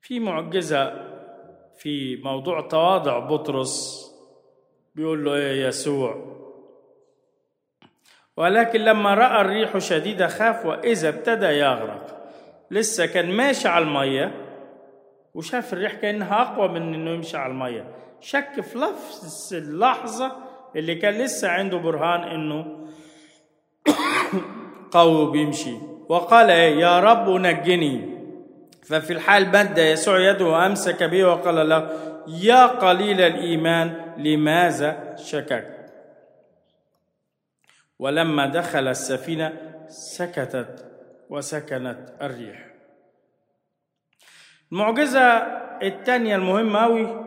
في 0.00 0.20
معجزة 0.20 0.92
في 1.78 2.16
موضوع 2.16 2.60
تواضع 2.60 3.18
بطرس 3.18 4.06
بيقول 4.94 5.24
له 5.24 5.34
إيه 5.34 5.66
يسوع؟ 5.66 6.36
ولكن 8.36 8.80
لما 8.80 9.14
رأى 9.14 9.40
الريح 9.40 9.78
شديدة 9.78 10.26
خاف 10.26 10.66
وإذا 10.66 11.08
ابتدى 11.08 11.46
يغرق. 11.46 12.28
لسه 12.70 13.06
كان 13.06 13.30
ماشي 13.30 13.68
على 13.68 13.84
المية 13.84 14.45
وشاف 15.36 15.72
الريح 15.72 15.94
كأنها 15.94 16.42
أقوى 16.42 16.68
من 16.68 16.94
إنه 16.94 17.10
يمشي 17.10 17.36
على 17.36 17.52
المية. 17.52 17.84
شك 18.20 18.60
في 18.60 18.78
نفس 18.78 19.52
اللحظة 19.52 20.36
اللي 20.76 20.94
كان 20.94 21.14
لسه 21.14 21.48
عنده 21.48 21.76
برهان 21.76 22.22
إنه 22.22 22.86
قوي 24.96 25.30
بيمشي. 25.32 25.76
وقال 26.08 26.50
إيه؟ 26.50 26.80
يا 26.80 27.00
رب 27.00 27.30
نجني. 27.30 28.16
ففي 28.84 29.12
الحال 29.12 29.48
مد 29.48 29.78
يسوع 29.78 30.30
يده 30.30 30.44
وامسك 30.44 31.02
به 31.02 31.24
وقال 31.24 31.68
له 31.68 31.90
يا 32.28 32.66
قليل 32.66 33.20
الإيمان 33.20 34.14
لماذا 34.16 35.16
شككت 35.16 35.92
ولما 37.98 38.46
دخل 38.46 38.88
السفينة 38.88 39.52
سكتت 39.88 40.84
وسكنت 41.30 41.98
الريح. 42.22 42.65
المعجزة 44.72 45.20
الثانية 45.82 46.36
المهمة 46.36 46.78
قوي 46.78 47.26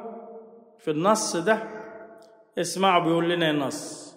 في 0.79 0.91
النص 0.91 1.36
ده 1.36 1.63
اسمعوا 2.58 3.03
بيقول 3.03 3.29
لنا 3.29 3.50
النص. 3.50 4.10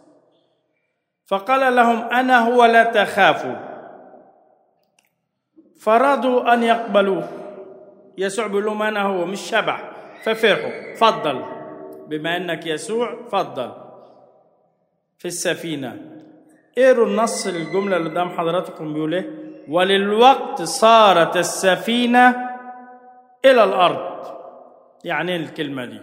فقال 1.27 1.77
لهم 1.77 1.99
أنا 1.99 2.39
هو 2.39 2.65
لا 2.65 2.85
تخافوا. 2.85 3.55
فرضوا 5.81 6.55
أن 6.55 6.63
يقبلوه. 6.63 7.29
يسوع 8.19 8.47
بيقول 8.47 8.65
لهم 8.65 8.83
أنا 8.83 9.03
هو 9.03 9.25
مش 9.27 9.41
شبح 9.41 9.91
ففرحوا. 10.25 10.95
فضل 10.95 11.45
بما 12.09 12.37
إنك 12.37 12.67
يسوع 12.67 13.17
فضل 13.33 13.73
في 15.19 15.29
السفينة. 15.29 15.97
اقروا 16.79 17.07
النص 17.07 17.47
الجملة 17.47 17.97
اللي 17.97 18.11
قدام 18.11 18.29
حضراتكم 18.31 18.93
بيقول 18.95 19.15
إيه؟ 19.15 19.31
وللوقت 19.69 20.63
صارت 20.63 21.37
السفينة 21.37 22.52
إلى 23.45 23.65
الأرض. 23.65 24.13
يعني 25.05 25.37
الكلمة 25.37 25.85
دي. 25.85 26.01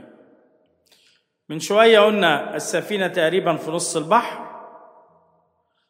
من 1.50 1.60
شوية 1.60 2.00
قلنا 2.00 2.55
السفينة 2.55 3.08
تقريبا 3.08 3.55
في 3.55 3.72
نص 3.72 3.98
البحر. 3.98 4.50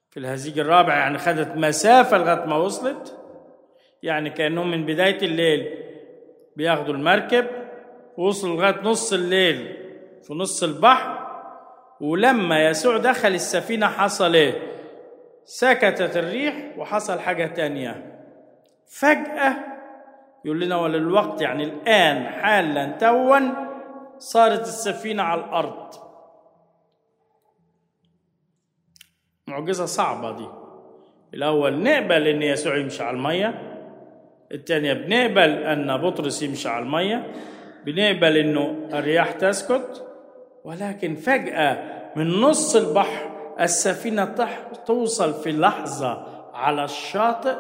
في 0.10 0.20
الهزيج 0.20 0.60
الرابع 0.60 0.96
يعني 0.96 1.18
خدت 1.18 1.56
مسافة 1.58 2.18
لغاية 2.18 2.46
ما 2.46 2.56
وصلت. 2.56 3.18
يعني 4.04 4.30
كأنهم 4.30 4.72
من 4.72 4.86
بداية 4.86 5.22
الليل 5.22 5.84
بياخدوا 6.56 6.94
المركب 6.94 7.48
ووصلوا 8.18 8.56
لغاية 8.56 8.82
نص 8.84 9.14
الليل 9.14 9.78
في 10.24 10.34
نص 10.34 10.64
البحر. 10.64 11.30
ولما 12.02 12.70
يسوع 12.70 12.98
دخل 12.98 13.34
السفينة 13.34 13.88
حصل 13.88 14.36
إيه؟ 14.36 14.54
سكتت 15.46 16.18
الريح 16.18 16.74
وحصل 16.78 17.20
حاجة 17.20 17.46
تانية. 17.46 18.22
فجأة 18.88 19.56
يقول 20.46 20.60
لنا 20.62 20.76
وللوقت 20.78 21.42
يعني 21.42 21.64
الآن 21.64 22.28
حالا 22.28 22.86
توا 22.92 23.40
صارت 24.18 24.62
السفينة 24.62 25.24
على 25.24 25.42
الأرض. 25.42 25.94
معجزة 29.48 29.86
صعبة 29.86 30.32
دي. 30.32 30.48
الأول 31.34 31.84
نقبل 31.84 32.28
إن 32.28 32.42
يسوع 32.42 32.78
يمشي 32.78 33.04
على 33.04 33.18
المية 33.18 33.76
الثانية 34.52 34.94
بنقبل 34.94 35.50
أن 35.64 35.98
بطرس 35.98 36.44
يمشي 36.44 36.70
على 36.70 36.86
المية 36.86 37.32
بنقبل 37.86 38.38
إنه 38.38 38.90
الرياح 38.94 39.32
تسكت 39.32 40.06
ولكن 40.64 41.16
فجأة 41.16 42.00
من 42.16 42.42
نص 42.42 42.76
البحر 42.76 43.30
السفينة 43.60 44.26
تح 44.26 44.60
توصل 44.86 45.34
في 45.34 45.52
لحظة 45.52 46.26
على 46.54 46.84
الشاطئ 46.84 47.56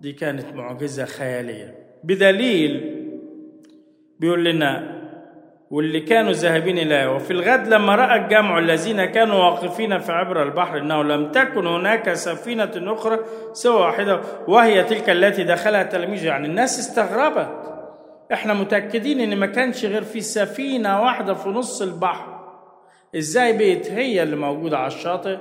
دي 0.00 0.12
كانت 0.12 0.54
معجزة 0.54 1.04
خيالية. 1.04 1.74
بدليل 2.04 2.92
بيقول 4.20 4.44
لنا 4.44 4.96
واللي 5.70 6.00
كانوا 6.00 6.32
ذاهبين 6.32 6.78
إليه 6.78 7.14
وفي 7.14 7.30
الغد 7.30 7.68
لما 7.68 7.94
رأى 7.94 8.24
الجمع 8.24 8.58
الذين 8.58 9.04
كانوا 9.04 9.34
واقفين 9.36 9.98
في 9.98 10.12
عبر 10.12 10.42
البحر 10.42 10.78
أنه 10.78 11.02
لم 11.02 11.32
تكن 11.32 11.66
هناك 11.66 12.12
سفينة 12.12 12.70
أخرى 12.76 13.18
سوى 13.52 13.80
واحدة 13.80 14.20
وهي 14.48 14.84
تلك 14.84 15.10
التي 15.10 15.44
دخلها 15.44 15.82
التلاميذ 15.82 16.24
يعني 16.24 16.46
الناس 16.46 16.78
استغربت. 16.78 17.66
إحنا 18.32 18.54
متأكدين 18.54 19.20
إن 19.20 19.36
ما 19.38 19.46
كانش 19.46 19.84
غير 19.84 20.02
في 20.02 20.20
سفينة 20.20 21.02
واحدة 21.02 21.34
في 21.34 21.48
نص 21.48 21.82
البحر. 21.82 22.36
إزاي 23.16 23.52
بقت 23.58 23.90
هي 23.90 24.22
اللي 24.22 24.36
موجودة 24.36 24.78
على 24.78 24.86
الشاطئ؟ 24.86 25.38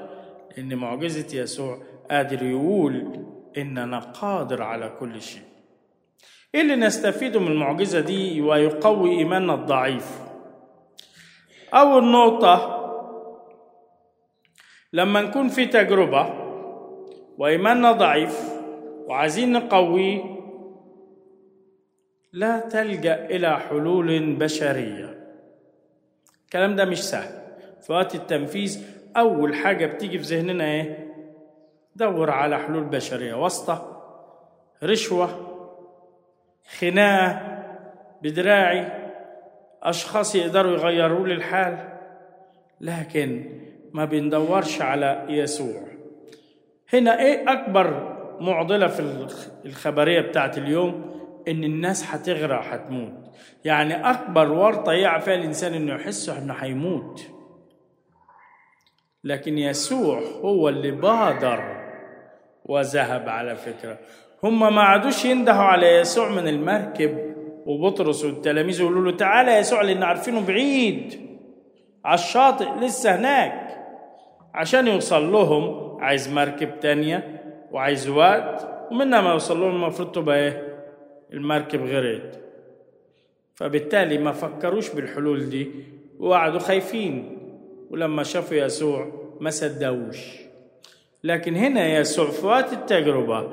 ان 0.57 0.75
معجزة 0.75 1.39
يسوع 1.39 1.77
قادر 2.11 2.43
يقول 2.43 3.25
إننا 3.57 3.99
قادر 3.99 4.63
على 4.63 4.89
كل 4.99 5.21
شيء. 5.21 5.41
إيه 6.55 6.61
اللي 6.61 6.75
نستفيده 6.75 7.39
من 7.39 7.47
المعجزة 7.51 7.99
دي؟ 7.99 8.41
ويقوي 8.41 9.17
إيماننا 9.17 9.53
الضعيف. 9.53 10.19
أول 11.73 12.11
نقطة 12.11 12.71
لما 14.93 15.21
نكون 15.21 15.47
في 15.47 15.65
تجربة 15.65 16.33
وإيماننا 17.37 17.91
ضعيف 17.91 18.39
وعايزين 19.07 19.51
نقويه 19.51 20.35
لا 22.33 22.59
تلجأ 22.59 23.25
إلى 23.25 23.59
حلول 23.59 24.35
بشرية. 24.35 25.27
الكلام 26.45 26.75
ده 26.75 26.85
مش 26.85 27.03
سهل. 27.03 27.41
في 27.81 27.93
وقت 27.93 28.15
التنفيذ 28.15 28.83
أول 29.17 29.55
حاجة 29.55 29.85
بتيجي 29.85 30.19
في 30.19 30.23
ذهننا 30.25 30.63
إيه؟ 30.65 31.04
دور 31.95 32.31
على 32.31 32.57
حلول 32.59 32.83
بشرية 32.83 33.33
واسطه 33.33 34.01
رشوة 34.83 35.29
خناقه 36.79 37.55
بدراعي 38.21 38.87
أشخاص 39.83 40.35
يقدروا 40.35 40.71
يغيروا 40.71 41.27
لي 41.27 41.33
الحال 41.33 41.89
لكن 42.81 43.59
ما 43.93 44.05
بندورش 44.05 44.81
على 44.81 45.25
يسوع. 45.29 45.81
هنا 46.93 47.19
إيه 47.19 47.51
أكبر 47.51 48.15
معضلة 48.39 48.87
في 48.87 49.27
الخبرية 49.65 50.21
بتاعت 50.21 50.57
اليوم؟ 50.57 51.15
إن 51.47 51.63
الناس 51.63 52.05
هتغرق 52.15 52.61
هتموت 52.73 53.13
يعني 53.65 54.09
أكبر 54.09 54.51
ورطة 54.51 54.93
يقع 54.93 55.19
فيها 55.19 55.35
الإنسان 55.35 55.73
إنه 55.73 55.93
يحس 55.95 56.29
إنه 56.29 56.53
هيموت. 56.53 57.21
لكن 59.23 59.57
يسوع 59.57 60.19
هو 60.19 60.69
اللي 60.69 60.91
بادر 60.91 61.74
وذهب 62.65 63.29
على 63.29 63.55
فكرة. 63.55 63.97
هم 64.43 64.75
ما 64.75 64.81
عادوش 64.81 65.25
يندهوا 65.25 65.63
على 65.63 65.87
يسوع 65.87 66.29
من 66.29 66.47
المركب. 66.47 67.35
وبطرس 67.65 68.25
والتلاميذ 68.25 68.81
يقولوا 68.81 69.11
له 69.11 69.17
تعالى 69.17 69.51
يا 69.51 69.59
يسوع 69.59 69.81
لأن 69.81 70.03
عارفينه 70.03 70.45
بعيد. 70.45 71.19
على 72.05 72.15
الشاطئ 72.15 72.65
لسه 72.81 73.15
هناك. 73.15 73.77
عشان 74.53 74.87
يوصل 74.87 75.31
لهم 75.31 75.95
عايز 76.03 76.33
مركب 76.33 76.79
تانية 76.79 77.41
وعايز 77.71 78.09
وقت 78.09 78.67
ومنها 78.91 79.21
ما 79.21 79.29
يوصل 79.31 79.59
لهم 79.59 79.75
المفروض 79.75 80.11
تبقى 80.11 80.39
إيه؟ 80.39 80.75
المركب 81.33 81.85
غرقت. 81.85 82.39
فبالتالي 83.55 84.17
ما 84.17 84.31
فكروش 84.31 84.89
بالحلول 84.89 85.49
دي 85.49 85.71
وقعدوا 86.19 86.59
خايفين. 86.59 87.37
ولما 87.89 88.23
شافوا 88.23 88.57
يسوع 88.57 89.11
ما 89.39 89.49
صدقوش. 89.49 90.45
لكن 91.25 91.55
هنا 91.55 91.99
يسوع 91.99 92.31
في 92.31 92.45
وقت 92.45 92.73
التجربة 92.73 93.47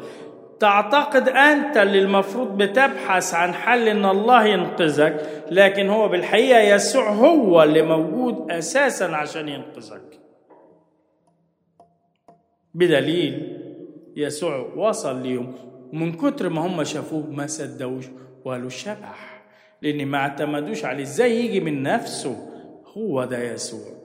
تعتقد 0.61 1.29
أنت 1.29 1.77
اللي 1.77 1.99
المفروض 1.99 2.63
بتبحث 2.63 3.35
عن 3.35 3.55
حل 3.55 3.89
إن 3.89 4.05
الله 4.05 4.47
ينقذك 4.47 5.45
لكن 5.51 5.89
هو 5.89 6.09
بالحقيقة 6.09 6.61
يسوع 6.61 7.11
هو 7.11 7.63
اللي 7.63 7.83
موجود 7.83 8.51
أساسا 8.51 9.05
عشان 9.05 9.49
ينقذك. 9.49 10.21
بدليل 12.75 13.59
يسوع 14.17 14.57
وصل 14.77 15.23
ليهم 15.23 15.55
ومن 15.93 16.13
كتر 16.13 16.49
ما 16.49 16.67
هم 16.67 16.85
شافوه 16.85 17.27
ما 17.31 17.47
صدقوش 17.47 18.05
وقالوا 18.45 18.69
شبح 18.69 19.43
لأن 19.83 20.07
ما 20.07 20.19
اعتمدوش 20.19 20.85
عليه 20.85 21.03
إزاي 21.03 21.45
يجي 21.45 21.61
من 21.61 21.83
نفسه؟ 21.83 22.49
هو 22.97 23.25
ده 23.25 23.39
يسوع. 23.53 24.02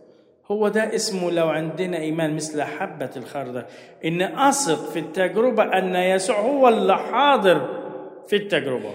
هو 0.52 0.68
ده 0.68 0.96
اسمه 0.96 1.32
لو 1.32 1.50
عندنا 1.50 1.98
إيمان 1.98 2.36
مثل 2.36 2.64
حبة 2.64 3.10
الخردل. 3.18 3.64
إن 4.06 4.22
اثق 4.22 4.90
في 4.90 5.00
التجربة 5.00 5.64
أن 5.64 5.96
يسوع 5.96 6.40
هو 6.40 6.68
اللي 6.68 6.98
حاضر 6.98 7.84
في 8.28 8.36
التجربة. 8.36 8.90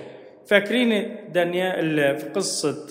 فاكرين 0.47 1.17
دانيال 1.33 2.19
في 2.19 2.29
قصة 2.29 2.89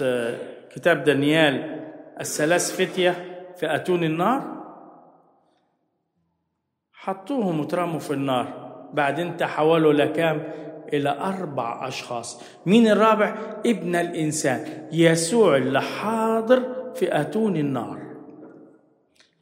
كتاب 0.76 1.04
دانيال 1.04 1.80
الثلاث 2.20 2.82
فتيه 2.82 3.12
في 3.58 3.76
أتون 3.76 4.04
النار؟ 4.04 4.62
حطوهم 6.94 7.60
وترموا 7.60 8.00
في 8.00 8.12
النار. 8.12 8.72
بعدين 8.94 9.38
تحولوا 9.38 9.94
لكام؟ 9.94 10.44
إلى 10.94 11.10
أربع 11.10 11.88
أشخاص. 11.88 12.44
مين 12.66 12.88
الرابع؟ 12.88 13.36
ابن 13.66 13.96
الإنسان. 13.96 14.88
يسوع 14.92 15.58
اللي 15.58 15.82
حاضر 15.82 16.92
في 16.96 17.22
أتون 17.22 17.58
النار. 17.58 18.11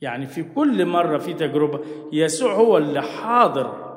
يعني 0.02 0.28
في 0.28 0.44
كل 0.44 0.86
مرة 0.86 1.18
في 1.18 1.34
تجربة 1.34 1.80
يسوع 2.14 2.54
هو 2.54 2.78
اللي 2.78 3.02
حاضر 3.02 3.90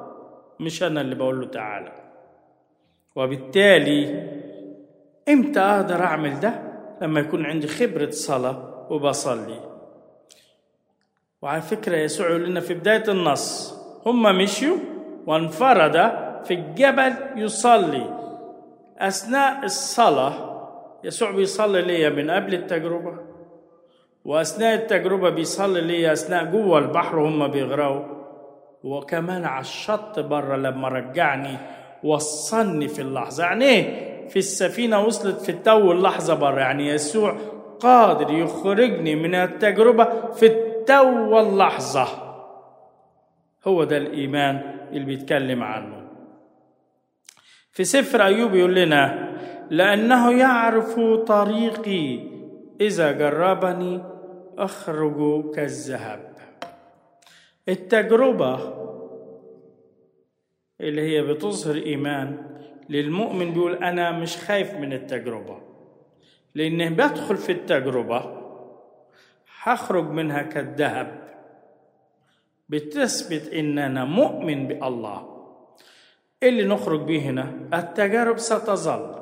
مش 0.61 0.83
أنا 0.83 1.01
اللي 1.01 1.15
بقول 1.15 1.41
له 1.41 1.47
تعالى. 1.47 1.93
وبالتالي 3.17 4.29
إمتى 5.29 5.61
أقدر 5.61 6.03
أعمل 6.03 6.41
ده؟ 6.41 6.63
لما 7.03 7.21
يكون 7.21 7.47
عندي 7.47 7.67
خبرة 7.69 8.11
صلاة 8.11 8.87
وبصلي. 8.91 9.61
وعلى 11.43 11.63
فكرة 11.63 11.97
يسوع 11.97 12.29
يقول 12.29 12.45
لنا 12.45 12.61
في 12.61 12.75
بداية 12.75 13.05
النص 13.09 13.75
هم 14.07 14.39
مشيوا 14.39 14.77
وانفرد 15.27 15.97
في 16.45 16.55
الجبل 16.55 17.15
يصلي. 17.37 18.19
أثناء 18.99 19.65
الصلاة 19.65 20.53
يسوع 21.05 21.31
بيصلي 21.31 21.83
ليا 21.83 22.09
من 22.11 22.31
قبل 22.31 22.55
التجربة. 22.55 23.32
وأثناء 24.25 24.75
التجربة 24.75 25.31
بيصلي 25.31 25.81
ليا 25.81 26.13
أثناء 26.13 26.45
جوه 26.45 26.79
البحر 26.79 27.19
وهم 27.19 27.49
بيغرقوا. 27.49 28.03
وكمان 28.85 29.45
على 29.45 29.61
الشط 29.61 30.19
بره 30.21 30.57
لما 30.57 30.89
رجعني 30.89 31.57
وصلني 32.05 32.89
في 32.89 33.03
اللحظة. 33.03 33.45
يعني 33.45 33.65
إيه؟ 33.65 34.13
في 34.29 34.39
السفينة 34.39 35.01
وصلت 35.05 35.41
في 35.41 35.49
التو 35.49 35.93
اللحظة 35.93 36.35
بره. 36.35 36.61
يعني 36.61 36.89
يسوع 36.89 37.37
قادر 37.81 38.31
يخرجني 38.31 39.17
من 39.17 39.35
التجربة 39.35 40.33
في 40.33 40.47
التو 40.47 41.41
اللحظة 41.41 42.09
هو 43.67 43.85
ده 43.85 43.97
الإيمان 43.97 44.61
اللي 44.93 45.05
بيتكلم 45.05 45.63
عنه. 45.63 46.03
في 47.73 47.85
سفر 47.85 48.25
أيوب 48.25 48.55
يقول 48.55 48.75
لنا 48.75 49.33
لأنه 49.71 50.39
يعرف 50.39 51.01
طريقي. 51.27 52.33
إذا 52.81 53.13
جربني 53.13 54.12
أخرج 54.63 55.51
كالذهب. 55.55 56.33
التجربة 57.69 58.75
اللي 60.81 61.03
هي 61.03 61.23
بتظهر 61.23 61.77
إيمان 61.77 62.39
للمؤمن 62.89 63.53
بيقول 63.53 63.75
أنا 63.75 64.11
مش 64.11 64.37
خايف 64.37 64.75
من 64.75 64.93
التجربة. 64.93 65.61
لأنه 66.55 66.89
بدخل 66.89 67.37
في 67.37 67.53
التجربة 67.53 68.43
هخرج 69.63 70.11
منها 70.11 70.43
كالذهب. 70.43 71.23
بتثبت 72.69 73.53
إن 73.53 73.79
أنا 73.79 74.05
مؤمن 74.05 74.67
بالله. 74.67 75.29
اللي 76.43 76.65
نخرج 76.65 77.01
به 77.01 77.19
هنا 77.19 77.69
التجارب 77.75 78.39
ستظل 78.39 79.15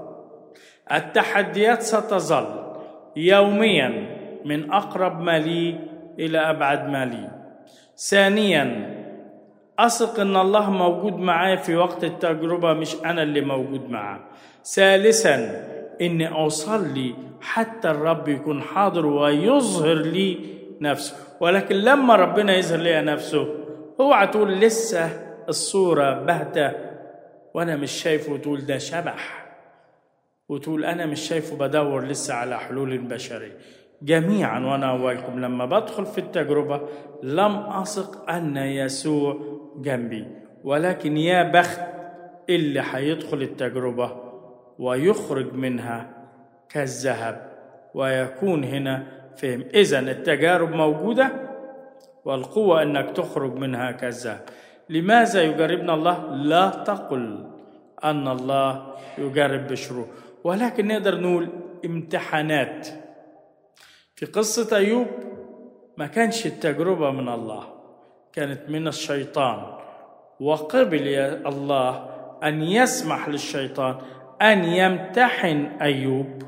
التحديات 0.92 1.82
ستظل 1.82 2.76
يوميا. 3.16 4.19
من 4.44 4.72
أقرب 4.72 5.20
ما 5.20 5.38
لي 5.38 5.78
إلى 6.18 6.38
أبعد 6.38 6.88
ما 6.88 7.04
لي 7.04 7.30
ثانيا 7.96 8.96
أثق 9.78 10.20
إن 10.20 10.36
الله 10.36 10.70
موجود 10.70 11.16
معايا 11.16 11.56
في 11.56 11.76
وقت 11.76 12.04
التجربة 12.04 12.72
مش 12.72 12.96
أنا 13.04 13.22
اللي 13.22 13.40
موجود 13.40 13.90
معاه. 13.90 14.20
ثالثا 14.64 15.66
إني 16.00 16.28
أصلي 16.28 17.14
حتى 17.40 17.90
الرب 17.90 18.28
يكون 18.28 18.62
حاضر 18.62 19.06
ويظهر 19.06 19.94
لي 19.94 20.38
نفسه. 20.80 21.16
ولكن 21.40 21.76
لما 21.76 22.16
ربنا 22.16 22.56
يظهر 22.56 22.78
لي 22.78 23.02
نفسه 23.02 23.54
اوعى 24.00 24.26
تقول 24.26 24.52
لسه 24.52 25.10
الصورة 25.48 26.12
باهتة. 26.12 26.72
وأنا 27.54 27.76
مش 27.76 27.92
شايفه 27.92 28.32
وتقول 28.32 28.66
ده 28.66 28.78
شبح. 28.78 29.46
وتقول 30.48 30.84
أنا 30.84 31.06
مش 31.06 31.20
شايفه 31.20 31.56
بدور 31.56 32.04
لسه 32.04 32.34
على 32.34 32.58
حلول 32.58 32.98
بشرية. 32.98 33.58
جميعا 34.02 34.60
وأنا 34.60 34.90
اولكم 34.90 35.40
لما 35.40 35.64
بدخل 35.64 36.06
في 36.06 36.18
التجربة 36.18 36.80
لم 37.22 37.56
أثق 37.56 38.30
أن 38.30 38.56
يسوع 38.56 39.38
جنبي. 39.76 40.26
ولكن 40.64 41.16
يا 41.16 41.42
بخت 41.42 41.80
اللي 42.50 42.82
هيدخل 42.92 43.42
التجربة 43.42 44.16
ويخرج 44.78 45.54
منها 45.54 46.10
كالذهب 46.68 47.50
ويكون 47.94 48.64
هنا 48.64 49.06
فهم. 49.36 49.64
اذا 49.74 49.98
التجارب 49.98 50.72
موجودة 50.72 51.32
والقوة 52.24 52.82
أنك 52.82 53.10
تخرج 53.10 53.54
منها 53.54 53.90
كالذهب. 53.90 54.40
لماذا 54.88 55.42
يجربنا 55.42 55.94
الله؟ 55.94 56.34
لا 56.34 56.68
تقل 56.68 57.46
أن 58.04 58.28
الله 58.28 58.94
يجرب 59.18 59.66
بشرور 59.66 60.06
ولكن 60.44 60.88
نقدر 60.88 61.20
نقول 61.20 61.48
امتحانات. 61.84 62.88
في 64.20 64.26
قصة 64.26 64.76
أيوب 64.76 65.06
ما 65.96 66.06
كانش 66.06 66.46
التجربة 66.46 67.10
من 67.10 67.28
الله 67.28 67.64
كانت 68.32 68.60
من 68.68 68.88
الشيطان. 68.88 69.78
وقبل 70.40 71.06
يا 71.06 71.48
الله 71.48 72.08
أن 72.42 72.62
يسمح 72.62 73.28
للشيطان 73.28 73.96
أن 74.42 74.64
يمتحن 74.64 75.66
أيوب. 75.80 76.42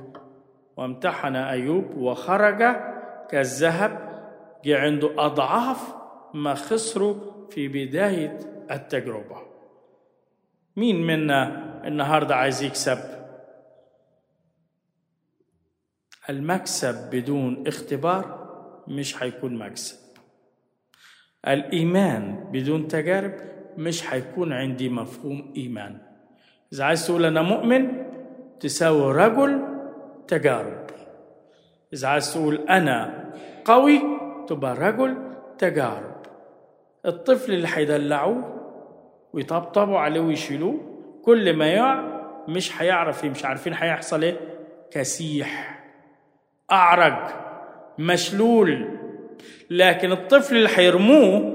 وامتحن 0.76 1.36
أيوب 1.36 1.96
وخرج 1.96 2.62
كالذهب 3.30 4.22
جه 4.64 4.78
عنده 4.78 5.10
أضعاف 5.18 5.94
ما 6.34 6.54
خسره 6.54 7.46
في 7.50 7.68
بداية 7.68 8.38
التجربة. 8.70 9.36
مين 10.76 11.06
منا 11.06 11.64
النهاردة 11.84 12.36
عايز 12.36 12.62
يكسب؟ 12.62 13.21
المكسب 16.30 17.10
بدون 17.10 17.64
اختبار 17.66 18.42
مش 18.88 19.22
هيكون 19.22 19.54
مكسب. 19.58 19.96
الإيمان 21.48 22.44
بدون 22.52 22.88
تجارب 22.88 23.34
مش 23.76 24.12
هيكون 24.14 24.52
عندي 24.52 24.88
مفهوم 24.88 25.52
إيمان. 25.56 25.98
إذا 26.72 26.84
عايز 26.84 27.06
تقول 27.06 27.24
أنا 27.24 27.42
مؤمن 27.42 28.06
تساوي 28.60 29.12
رجل 29.12 29.62
تجارب. 30.28 30.86
إذا 31.92 32.08
عايز 32.08 32.34
تقول 32.34 32.54
أنا 32.68 33.24
قوي 33.64 34.00
تبقى 34.48 34.74
رجل 34.74 35.16
تجارب. 35.58 36.16
الطفل 37.06 37.52
اللي 37.52 37.68
هيدلعوه 37.74 38.58
ويطبطبوا 39.32 39.98
عليه 39.98 40.20
ويشيلوه 40.20 40.80
كل 41.24 41.56
ما 41.56 41.66
يقع 41.66 42.22
مش 42.48 42.82
هيعرف 42.82 43.24
مش 43.24 43.44
عارفين 43.44 43.74
هيحصل 43.74 44.22
إيه؟ 44.22 44.40
كسيح. 44.90 45.71
اعرج 46.72 47.32
مشلول. 47.98 48.88
لكن 49.70 50.12
الطفل 50.12 50.56
اللي 50.56 50.68
هيرموه 50.74 51.52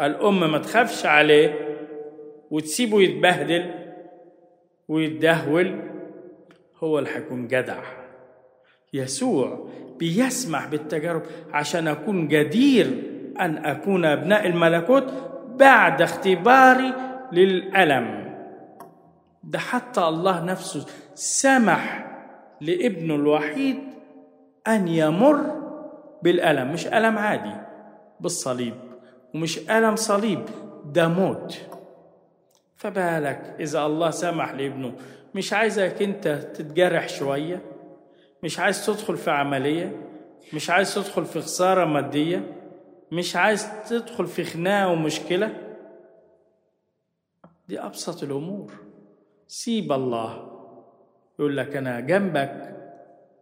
الام 0.00 0.52
ما 0.52 0.58
تخافش 0.58 1.06
عليه 1.06 1.54
وتسيبه 2.50 3.02
يتبهدل 3.02 3.70
ويتدهول 4.88 5.80
هو 6.82 6.98
اللي 6.98 7.10
هيكون 7.10 7.48
جدع. 7.48 7.82
يسوع 8.92 9.68
بيسمح 9.98 10.66
بالتجارب 10.66 11.22
عشان 11.52 11.88
أكون 11.88 12.28
جدير 12.28 12.86
أن 13.40 13.66
أكون 13.66 14.04
أبناء 14.04 14.46
الملكوت 14.46 15.04
بعد 15.56 16.02
اختباري 16.02 16.92
للألم. 17.32 18.34
ده 19.44 19.58
حتى 19.58 20.00
الله 20.00 20.44
نفسه 20.44 20.86
سمح 21.14 22.06
لابنه 22.60 23.14
الوحيد 23.14 23.78
أن 24.68 24.88
يمر 24.88 25.58
بالألم 26.22 26.72
مش 26.72 26.86
ألم 26.86 27.18
عادي 27.18 27.54
بالصليب 28.20 28.74
ومش 29.34 29.58
ألم 29.70 29.96
صليب 29.96 30.44
ده 30.84 31.08
موت. 31.08 31.58
فبالك 32.76 33.56
إذا 33.60 33.86
الله 33.86 34.10
سمح 34.10 34.52
لابنه 34.52 34.92
مش 35.34 35.52
عايزك 35.52 36.02
أنت 36.02 36.28
تتجرح 36.28 37.08
شوية؟ 37.08 37.60
مش 38.42 38.58
عايز 38.58 38.86
تدخل 38.86 39.16
في 39.16 39.30
عملية؟ 39.30 40.02
مش 40.52 40.70
عايز 40.70 40.94
تدخل 40.94 41.24
في 41.24 41.40
خسارة 41.40 41.84
مادية؟ 41.84 42.54
مش 43.12 43.36
عايز 43.36 43.68
تدخل 43.88 44.26
في 44.26 44.44
خناقة 44.44 44.88
ومشكلة؟ 44.92 45.50
دي 47.68 47.80
أبسط 47.80 48.22
الأمور. 48.22 48.72
سيب 49.48 49.92
الله. 49.92 50.48
يقول 51.38 51.56
لك 51.56 51.76
أنا 51.76 52.00
جنبك 52.00 52.77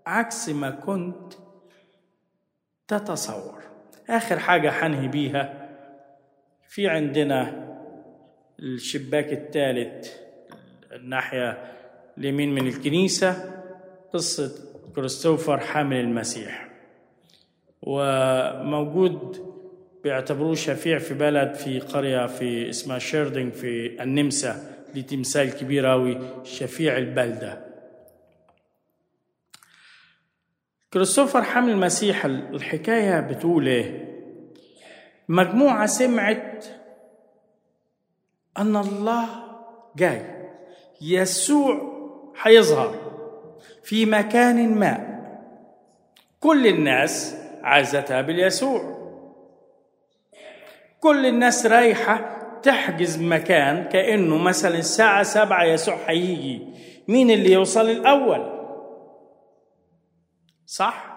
عكس 0.07 0.49
ما 0.49 0.71
كنت 0.71 1.33
تتصور. 2.89 3.63
آخر 4.11 4.39
حاجة 4.39 4.71
حنهي 4.71 5.09
بيها 5.09 5.69
في 6.69 6.89
عندنا 6.89 7.67
الشباك 8.61 9.33
الثالث 9.33 10.09
الناحية 10.93 11.73
اليمين 12.19 12.55
من 12.55 12.67
الكنيسة 12.67 13.63
قصة 14.13 14.53
كريستوفر 14.97 15.59
حامل 15.59 15.97
المسيح. 15.97 16.69
وموجود 17.83 19.47
بيعتبروه 20.05 20.55
شفيع 20.55 20.99
في 20.99 21.15
بلد 21.15 21.55
في 21.55 21.81
قرية 21.81 22.27
في 22.27 22.71
اسمها 22.71 22.99
شيردنج 22.99 23.53
في 23.53 24.03
النمسا. 24.03 24.77
دي 24.95 25.03
تمثال 25.03 25.51
كبير 25.51 25.93
أوي 25.93 26.19
شفيع 26.45 26.97
البلدة. 26.97 27.66
كريستوفر 30.93 31.43
حامل 31.43 31.71
المسيح 31.71 32.25
الحكاية 32.25 33.21
بتقول 33.21 33.67
إيه؟ 33.67 34.07
مجموعة 35.29 35.87
سمعت 35.87 36.67
أن 38.59 38.77
الله 38.77 39.29
جاي. 39.97 40.23
يسوع 41.01 41.81
هيظهر 42.43 42.95
في 43.85 44.07
مكان 44.07 44.75
ما. 44.75 45.17
كل 46.41 46.67
الناس 46.67 47.37
عايزة 47.63 48.01
تقابل 48.01 48.41
يسوع 48.41 48.97
كل 51.01 51.27
الناس 51.27 51.67
رايحة 51.67 52.37
تحجز 52.63 53.23
مكان 53.23 53.85
كأنه 53.85 54.39
مثلا 54.39 54.79
الساعة 54.79 55.23
سبعة 55.23 55.65
يسوع 55.65 55.97
هيجي 56.07 56.61
مين 57.09 57.31
اللي 57.31 57.53
يوصل 57.53 57.91
الأول؟ 57.91 58.56
صح؟ 60.67 61.17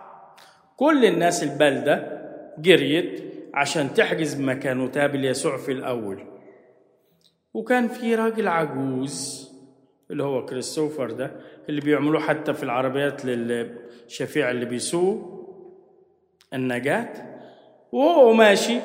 كل 0.77 1.05
الناس 1.05 1.43
البلدة 1.43 2.19
جريت 2.57 3.23
عشان 3.53 3.93
تحجز 3.93 4.41
مكان 4.41 4.79
وتقابل 4.81 5.25
يسوع 5.25 5.57
في 5.57 5.71
الأول. 5.71 6.25
وكان 7.53 7.87
في 7.87 8.15
راجل 8.15 8.47
عجوز 8.47 9.49
اللي 10.11 10.23
هو 10.23 10.45
كريستوفر 10.45 11.11
ده 11.11 11.31
اللي 11.69 11.81
بيعملوه 11.81 12.21
حتى 12.21 12.53
في 12.53 12.63
العربيات 12.63 13.25
للشفيع 13.25 14.51
اللي 14.51 14.65
بيسوق 14.65 15.39
النجاة. 16.53 17.09
وهو 17.91 18.33
ماشي 18.33 18.79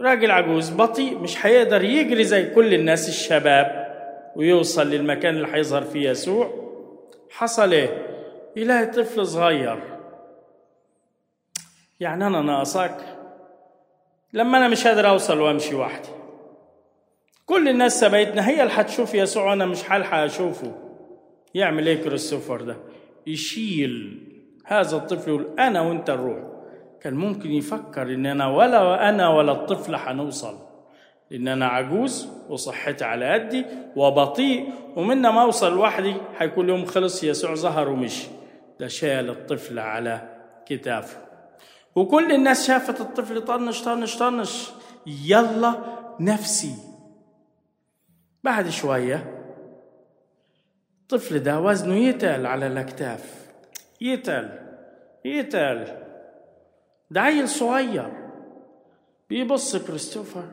راجل 0.00 0.30
عجوز 0.30 0.70
بطيء 0.70 1.18
مش 1.18 1.46
هيقدر 1.46 1.84
يجري 1.84 2.24
زي 2.24 2.50
كل 2.50 2.74
الناس 2.74 3.08
الشباب 3.08 3.90
ويوصل 4.36 4.90
للمكان 4.90 5.34
اللي 5.36 5.48
هيظهر 5.52 5.82
فيه 5.82 6.10
يسوع. 6.10 6.50
حصل 7.30 7.72
إيه؟ 7.72 8.06
يلاقي 8.56 8.86
طفل 8.86 9.26
صغير 9.26 9.82
يعني 12.00 12.26
أنا 12.26 12.42
ناقصك 12.42 12.96
لما 14.32 14.58
أنا 14.58 14.68
مش 14.68 14.86
قادر 14.86 15.08
أوصل 15.08 15.40
وأمشي 15.40 15.74
وحدي. 15.74 16.08
كل 17.46 17.68
الناس 17.68 18.00
سبقتنا 18.00 18.48
هي 18.48 18.62
اللي 18.62 18.72
هتشوف 18.74 19.14
يسوع 19.14 19.50
وأنا 19.50 19.66
مش 19.66 19.90
هلحق 19.92 20.18
اشوفه 20.18 20.74
يعمل 21.54 21.86
إيه 21.86 22.02
كريستوفر 22.02 22.60
ده؟ 22.60 22.76
يشيل 23.26 24.20
هذا 24.66 24.96
الطفل 24.96 25.30
يقول 25.30 25.46
أنا 25.58 25.80
وأنت 25.80 26.10
نروح 26.10 26.38
كان 27.00 27.14
ممكن 27.14 27.50
يفكر 27.50 28.02
إن 28.02 28.26
أنا 28.26 28.46
ولا 28.46 29.08
أنا 29.08 29.28
ولا 29.28 29.52
الطفل 29.52 29.94
هنوصل 29.94 30.58
لأن 31.30 31.48
أنا 31.48 31.66
عجوز 31.66 32.28
وصحتي 32.48 33.04
على 33.04 33.32
قدي 33.32 33.66
وبطيء 33.96 34.68
ومن 34.96 35.22
ما 35.22 35.42
أوصل 35.42 35.72
لوحدي 35.74 36.14
هيكون 36.38 36.68
يوم 36.68 36.84
خلص 36.84 37.24
يسوع 37.24 37.54
ظهر 37.54 37.88
ومشي. 37.88 38.28
ده 38.80 38.86
شال 38.88 39.30
الطفل 39.30 39.78
على 39.78 40.28
كتافه. 40.66 41.29
وكل 41.96 42.32
الناس 42.32 42.66
شافت 42.66 43.00
الطفل 43.00 43.44
طنش 43.44 43.82
طنش 43.82 44.16
طنش. 44.16 44.70
يلا 45.06 45.74
نفسي. 46.20 46.74
بعد 48.44 48.68
شوية 48.68 49.40
الطفل 51.02 51.38
ده 51.38 51.60
وزنه 51.60 51.94
يتقل 51.94 52.46
على 52.46 52.66
الأكتاف. 52.66 53.50
يتقل 54.00 54.58
يتقل. 55.24 55.86
ده 57.10 57.20
عيل 57.20 57.48
صغير. 57.48 58.12
بيبص 59.30 59.76
كريستوفر 59.76 60.44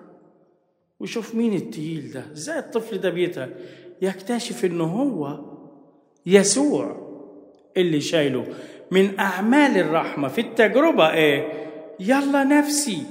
ويشوف 1.00 1.36
مين 1.36 1.54
التقيل 1.54 2.12
ده. 2.12 2.24
إزاي 2.32 2.60
الطفل 2.60 2.98
ده 2.98 3.10
بيتقل؟ 3.10 3.54
يكتشف 4.02 4.66
إنه 4.66 4.84
هو 4.84 5.40
يسوع 6.26 7.08
اللي 7.78 8.02
شايله. 8.02 8.46
من 8.92 9.20
أعمال 9.20 9.78
الرحمة. 9.78 10.28
في 10.28 10.42
التجربة 10.42 11.12
إيه؟ 11.12 11.48
يلا 12.00 12.44
نفسي. 12.44 13.04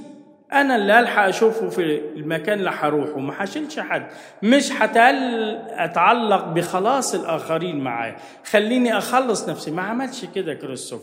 أنا 0.53 0.75
اللي 0.75 0.99
ألحق 0.99 1.23
أشوفه 1.23 1.69
في 1.69 2.01
المكان 2.15 2.59
اللي 2.59 2.71
هروحه 2.73 3.19
ما 3.19 3.33
هشيلش 3.37 3.79
حد. 3.79 4.07
مش 4.43 4.71
هتقل 4.71 5.55
أتعلق 5.69 6.45
بخلاص 6.45 7.15
الآخرين 7.15 7.79
معايا. 7.79 8.15
خليني 8.45 8.97
أخلص 8.97 9.49
نفسي. 9.49 9.71
ما 9.71 9.81
عملش 9.81 10.25
كده 10.35 10.53
كريستوف. 10.53 11.01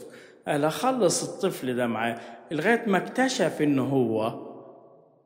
قال 0.49 0.65
أخلص 0.65 1.23
الطفل 1.23 1.77
ده 1.77 1.87
معايا. 1.87 2.19
لغاية 2.51 2.83
ما 2.87 2.99
اكتشف 2.99 3.63
إن 3.63 3.79
هو 3.79 4.35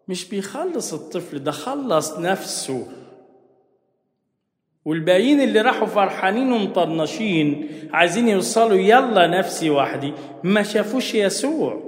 مش 0.08 0.28
بيخلص 0.28 0.94
الطفل 0.94 1.38
ده 1.44 1.50
خلص 1.50 2.18
نفسه. 2.18 2.87
والباقيين 4.88 5.40
اللي 5.40 5.61
راحوا 5.61 5.87
فرحانين 5.87 6.53
ومطنشين 6.53 7.68
عايزين 7.92 8.29
يوصلوا 8.29 8.77
يلا 8.79 9.27
نفسي 9.27 9.70
وحدي. 9.70 10.12
ما 10.44 10.62
شافوش 10.62 11.14
يسوع. 11.14 11.83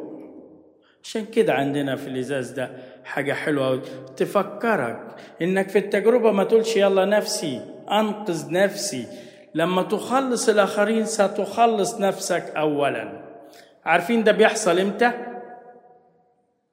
عشان 1.05 1.25
كده 1.25 1.53
عندنا 1.55 1.97
في 1.97 2.09
الإزاز 2.09 2.51
ده 2.51 2.71
حاجة 3.05 3.33
حلوة 3.33 3.83
تفكرك 4.17 5.17
إنك 5.43 5.69
في 5.69 5.79
التجربة 5.79 6.33
ما 6.33 6.45
تقولش 6.45 6.77
يلا 6.77 7.05
نفسي 7.05 7.61
أنقذ 7.91 8.53
نفسي. 8.53 9.07
لما 9.55 9.83
تخلص 9.83 10.49
الآخرين 10.49 11.05
ستخلص 11.05 12.01
نفسك 12.01 12.53
اولا. 12.57 13.23
عارفين 13.85 14.25
ده 14.25 14.33
بيحصل 14.33 14.79
إمتى؟ 14.79 15.13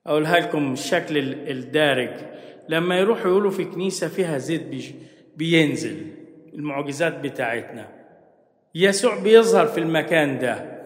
أقولها 0.08 0.40
لكم 0.40 0.74
الشكل 0.74 1.18
الدارج. 1.50 2.12
لما 2.70 3.00
يروحوا 3.00 3.32
يقولوا 3.32 3.52
في 3.52 3.66
كنيسة 3.66 4.08
فيها 4.08 4.38
زيت 4.38 4.62
بينزل. 5.36 6.17
المعجزات 6.58 7.20
بتاعتنا. 7.20 7.88
يسوع 8.76 9.20
بيظهر 9.20 9.66
في 9.66 9.80
المكان 9.80 10.40
ده. 10.40 10.78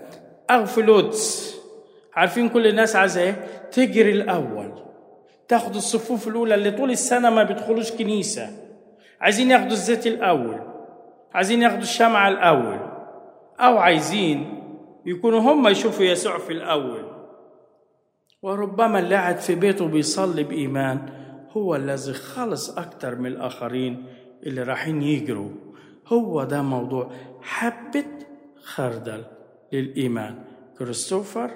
أو 0.49 0.65
في 0.65 0.81
لودس 0.81 1.55
عارفين 2.13 2.49
كل 2.49 2.67
الناس 2.67 2.95
عايزة 2.95 3.21
إيه؟ 3.21 3.31
تجري 3.71 4.11
الأول. 4.11 4.71
تاخد 5.47 5.75
الصفوف 5.75 6.27
الأولى 6.27 6.55
اللي 6.55 6.71
طول 6.71 6.91
السنة 6.91 7.29
ما 7.29 7.43
بيدخلوش 7.43 7.91
كنيسة. 7.91 8.49
عايزين 9.21 9.51
ياخدوا 9.51 9.71
الزيت 9.71 10.07
الأول. 10.07 10.59
عايزين 11.33 11.61
ياخدوا 11.61 11.81
الشمعة 11.81 12.29
الأول. 12.29 12.79
أو 13.59 13.77
عايزين 13.77 14.61
يكونوا 15.05 15.39
هم 15.39 15.67
يشوفوا 15.67 16.05
يسوع 16.05 16.37
في 16.37 16.53
الأول. 16.53 17.11
وربما 18.41 18.99
اللي 18.99 19.15
قاعد 19.15 19.37
في 19.37 19.55
بيته 19.55 19.87
بيصلي 19.87 20.43
بإيمان 20.43 20.99
هو 21.51 21.75
الذي 21.75 22.13
خلص 22.13 22.77
أكتر 22.77 23.15
من 23.15 23.25
الآخرين 23.25 24.05
اللي 24.43 24.63
رايحين 24.63 25.01
يجروا. 25.01 25.49
هو 26.07 26.43
ده 26.43 26.61
موضوع 26.61 27.11
حبة 27.41 28.05
خردل 28.63 29.23
للإيمان. 29.73 30.43
كريستوفر 30.79 31.51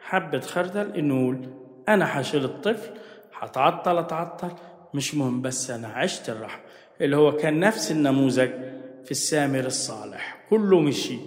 حبة 0.00 0.40
خردل 0.40 0.92
إنه 0.96 1.20
يقول 1.22 1.48
أنا 1.88 2.20
هشيل 2.20 2.44
الطفل 2.44 2.90
هتعطل 3.38 3.98
أتعطل 3.98 4.50
مش 4.94 5.14
مهم 5.14 5.42
بس 5.42 5.70
أنا 5.70 5.88
عشت 5.88 6.30
الرحمة. 6.30 6.62
اللي 7.00 7.16
هو 7.16 7.32
كان 7.36 7.60
نفس 7.60 7.90
النموذج 7.92 8.50
في 9.04 9.10
السامر 9.10 9.60
الصالح. 9.66 10.46
كله 10.50 10.80
مشي. 10.80 11.18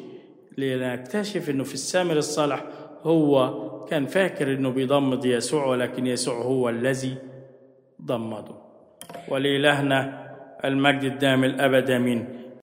لنكتشف 0.58 1.50
إنه 1.50 1.64
في 1.64 1.74
السامر 1.74 2.18
الصالح 2.18 2.64
هو 3.04 3.54
كان 3.86 4.06
فاكر 4.06 4.54
إنه 4.54 4.70
بيضمد 4.70 5.26
يسوع 5.26 5.66
ولكن 5.66 6.08
يسوع 6.08 6.36
هو 6.42 6.70
الذي 6.70 7.16
ضمده 8.02 8.56
ولإلهنا 9.28 10.29
المجد 10.66 11.04
الدائم 11.04 11.44
الأبد 11.44 11.90
آمين. 11.90 12.39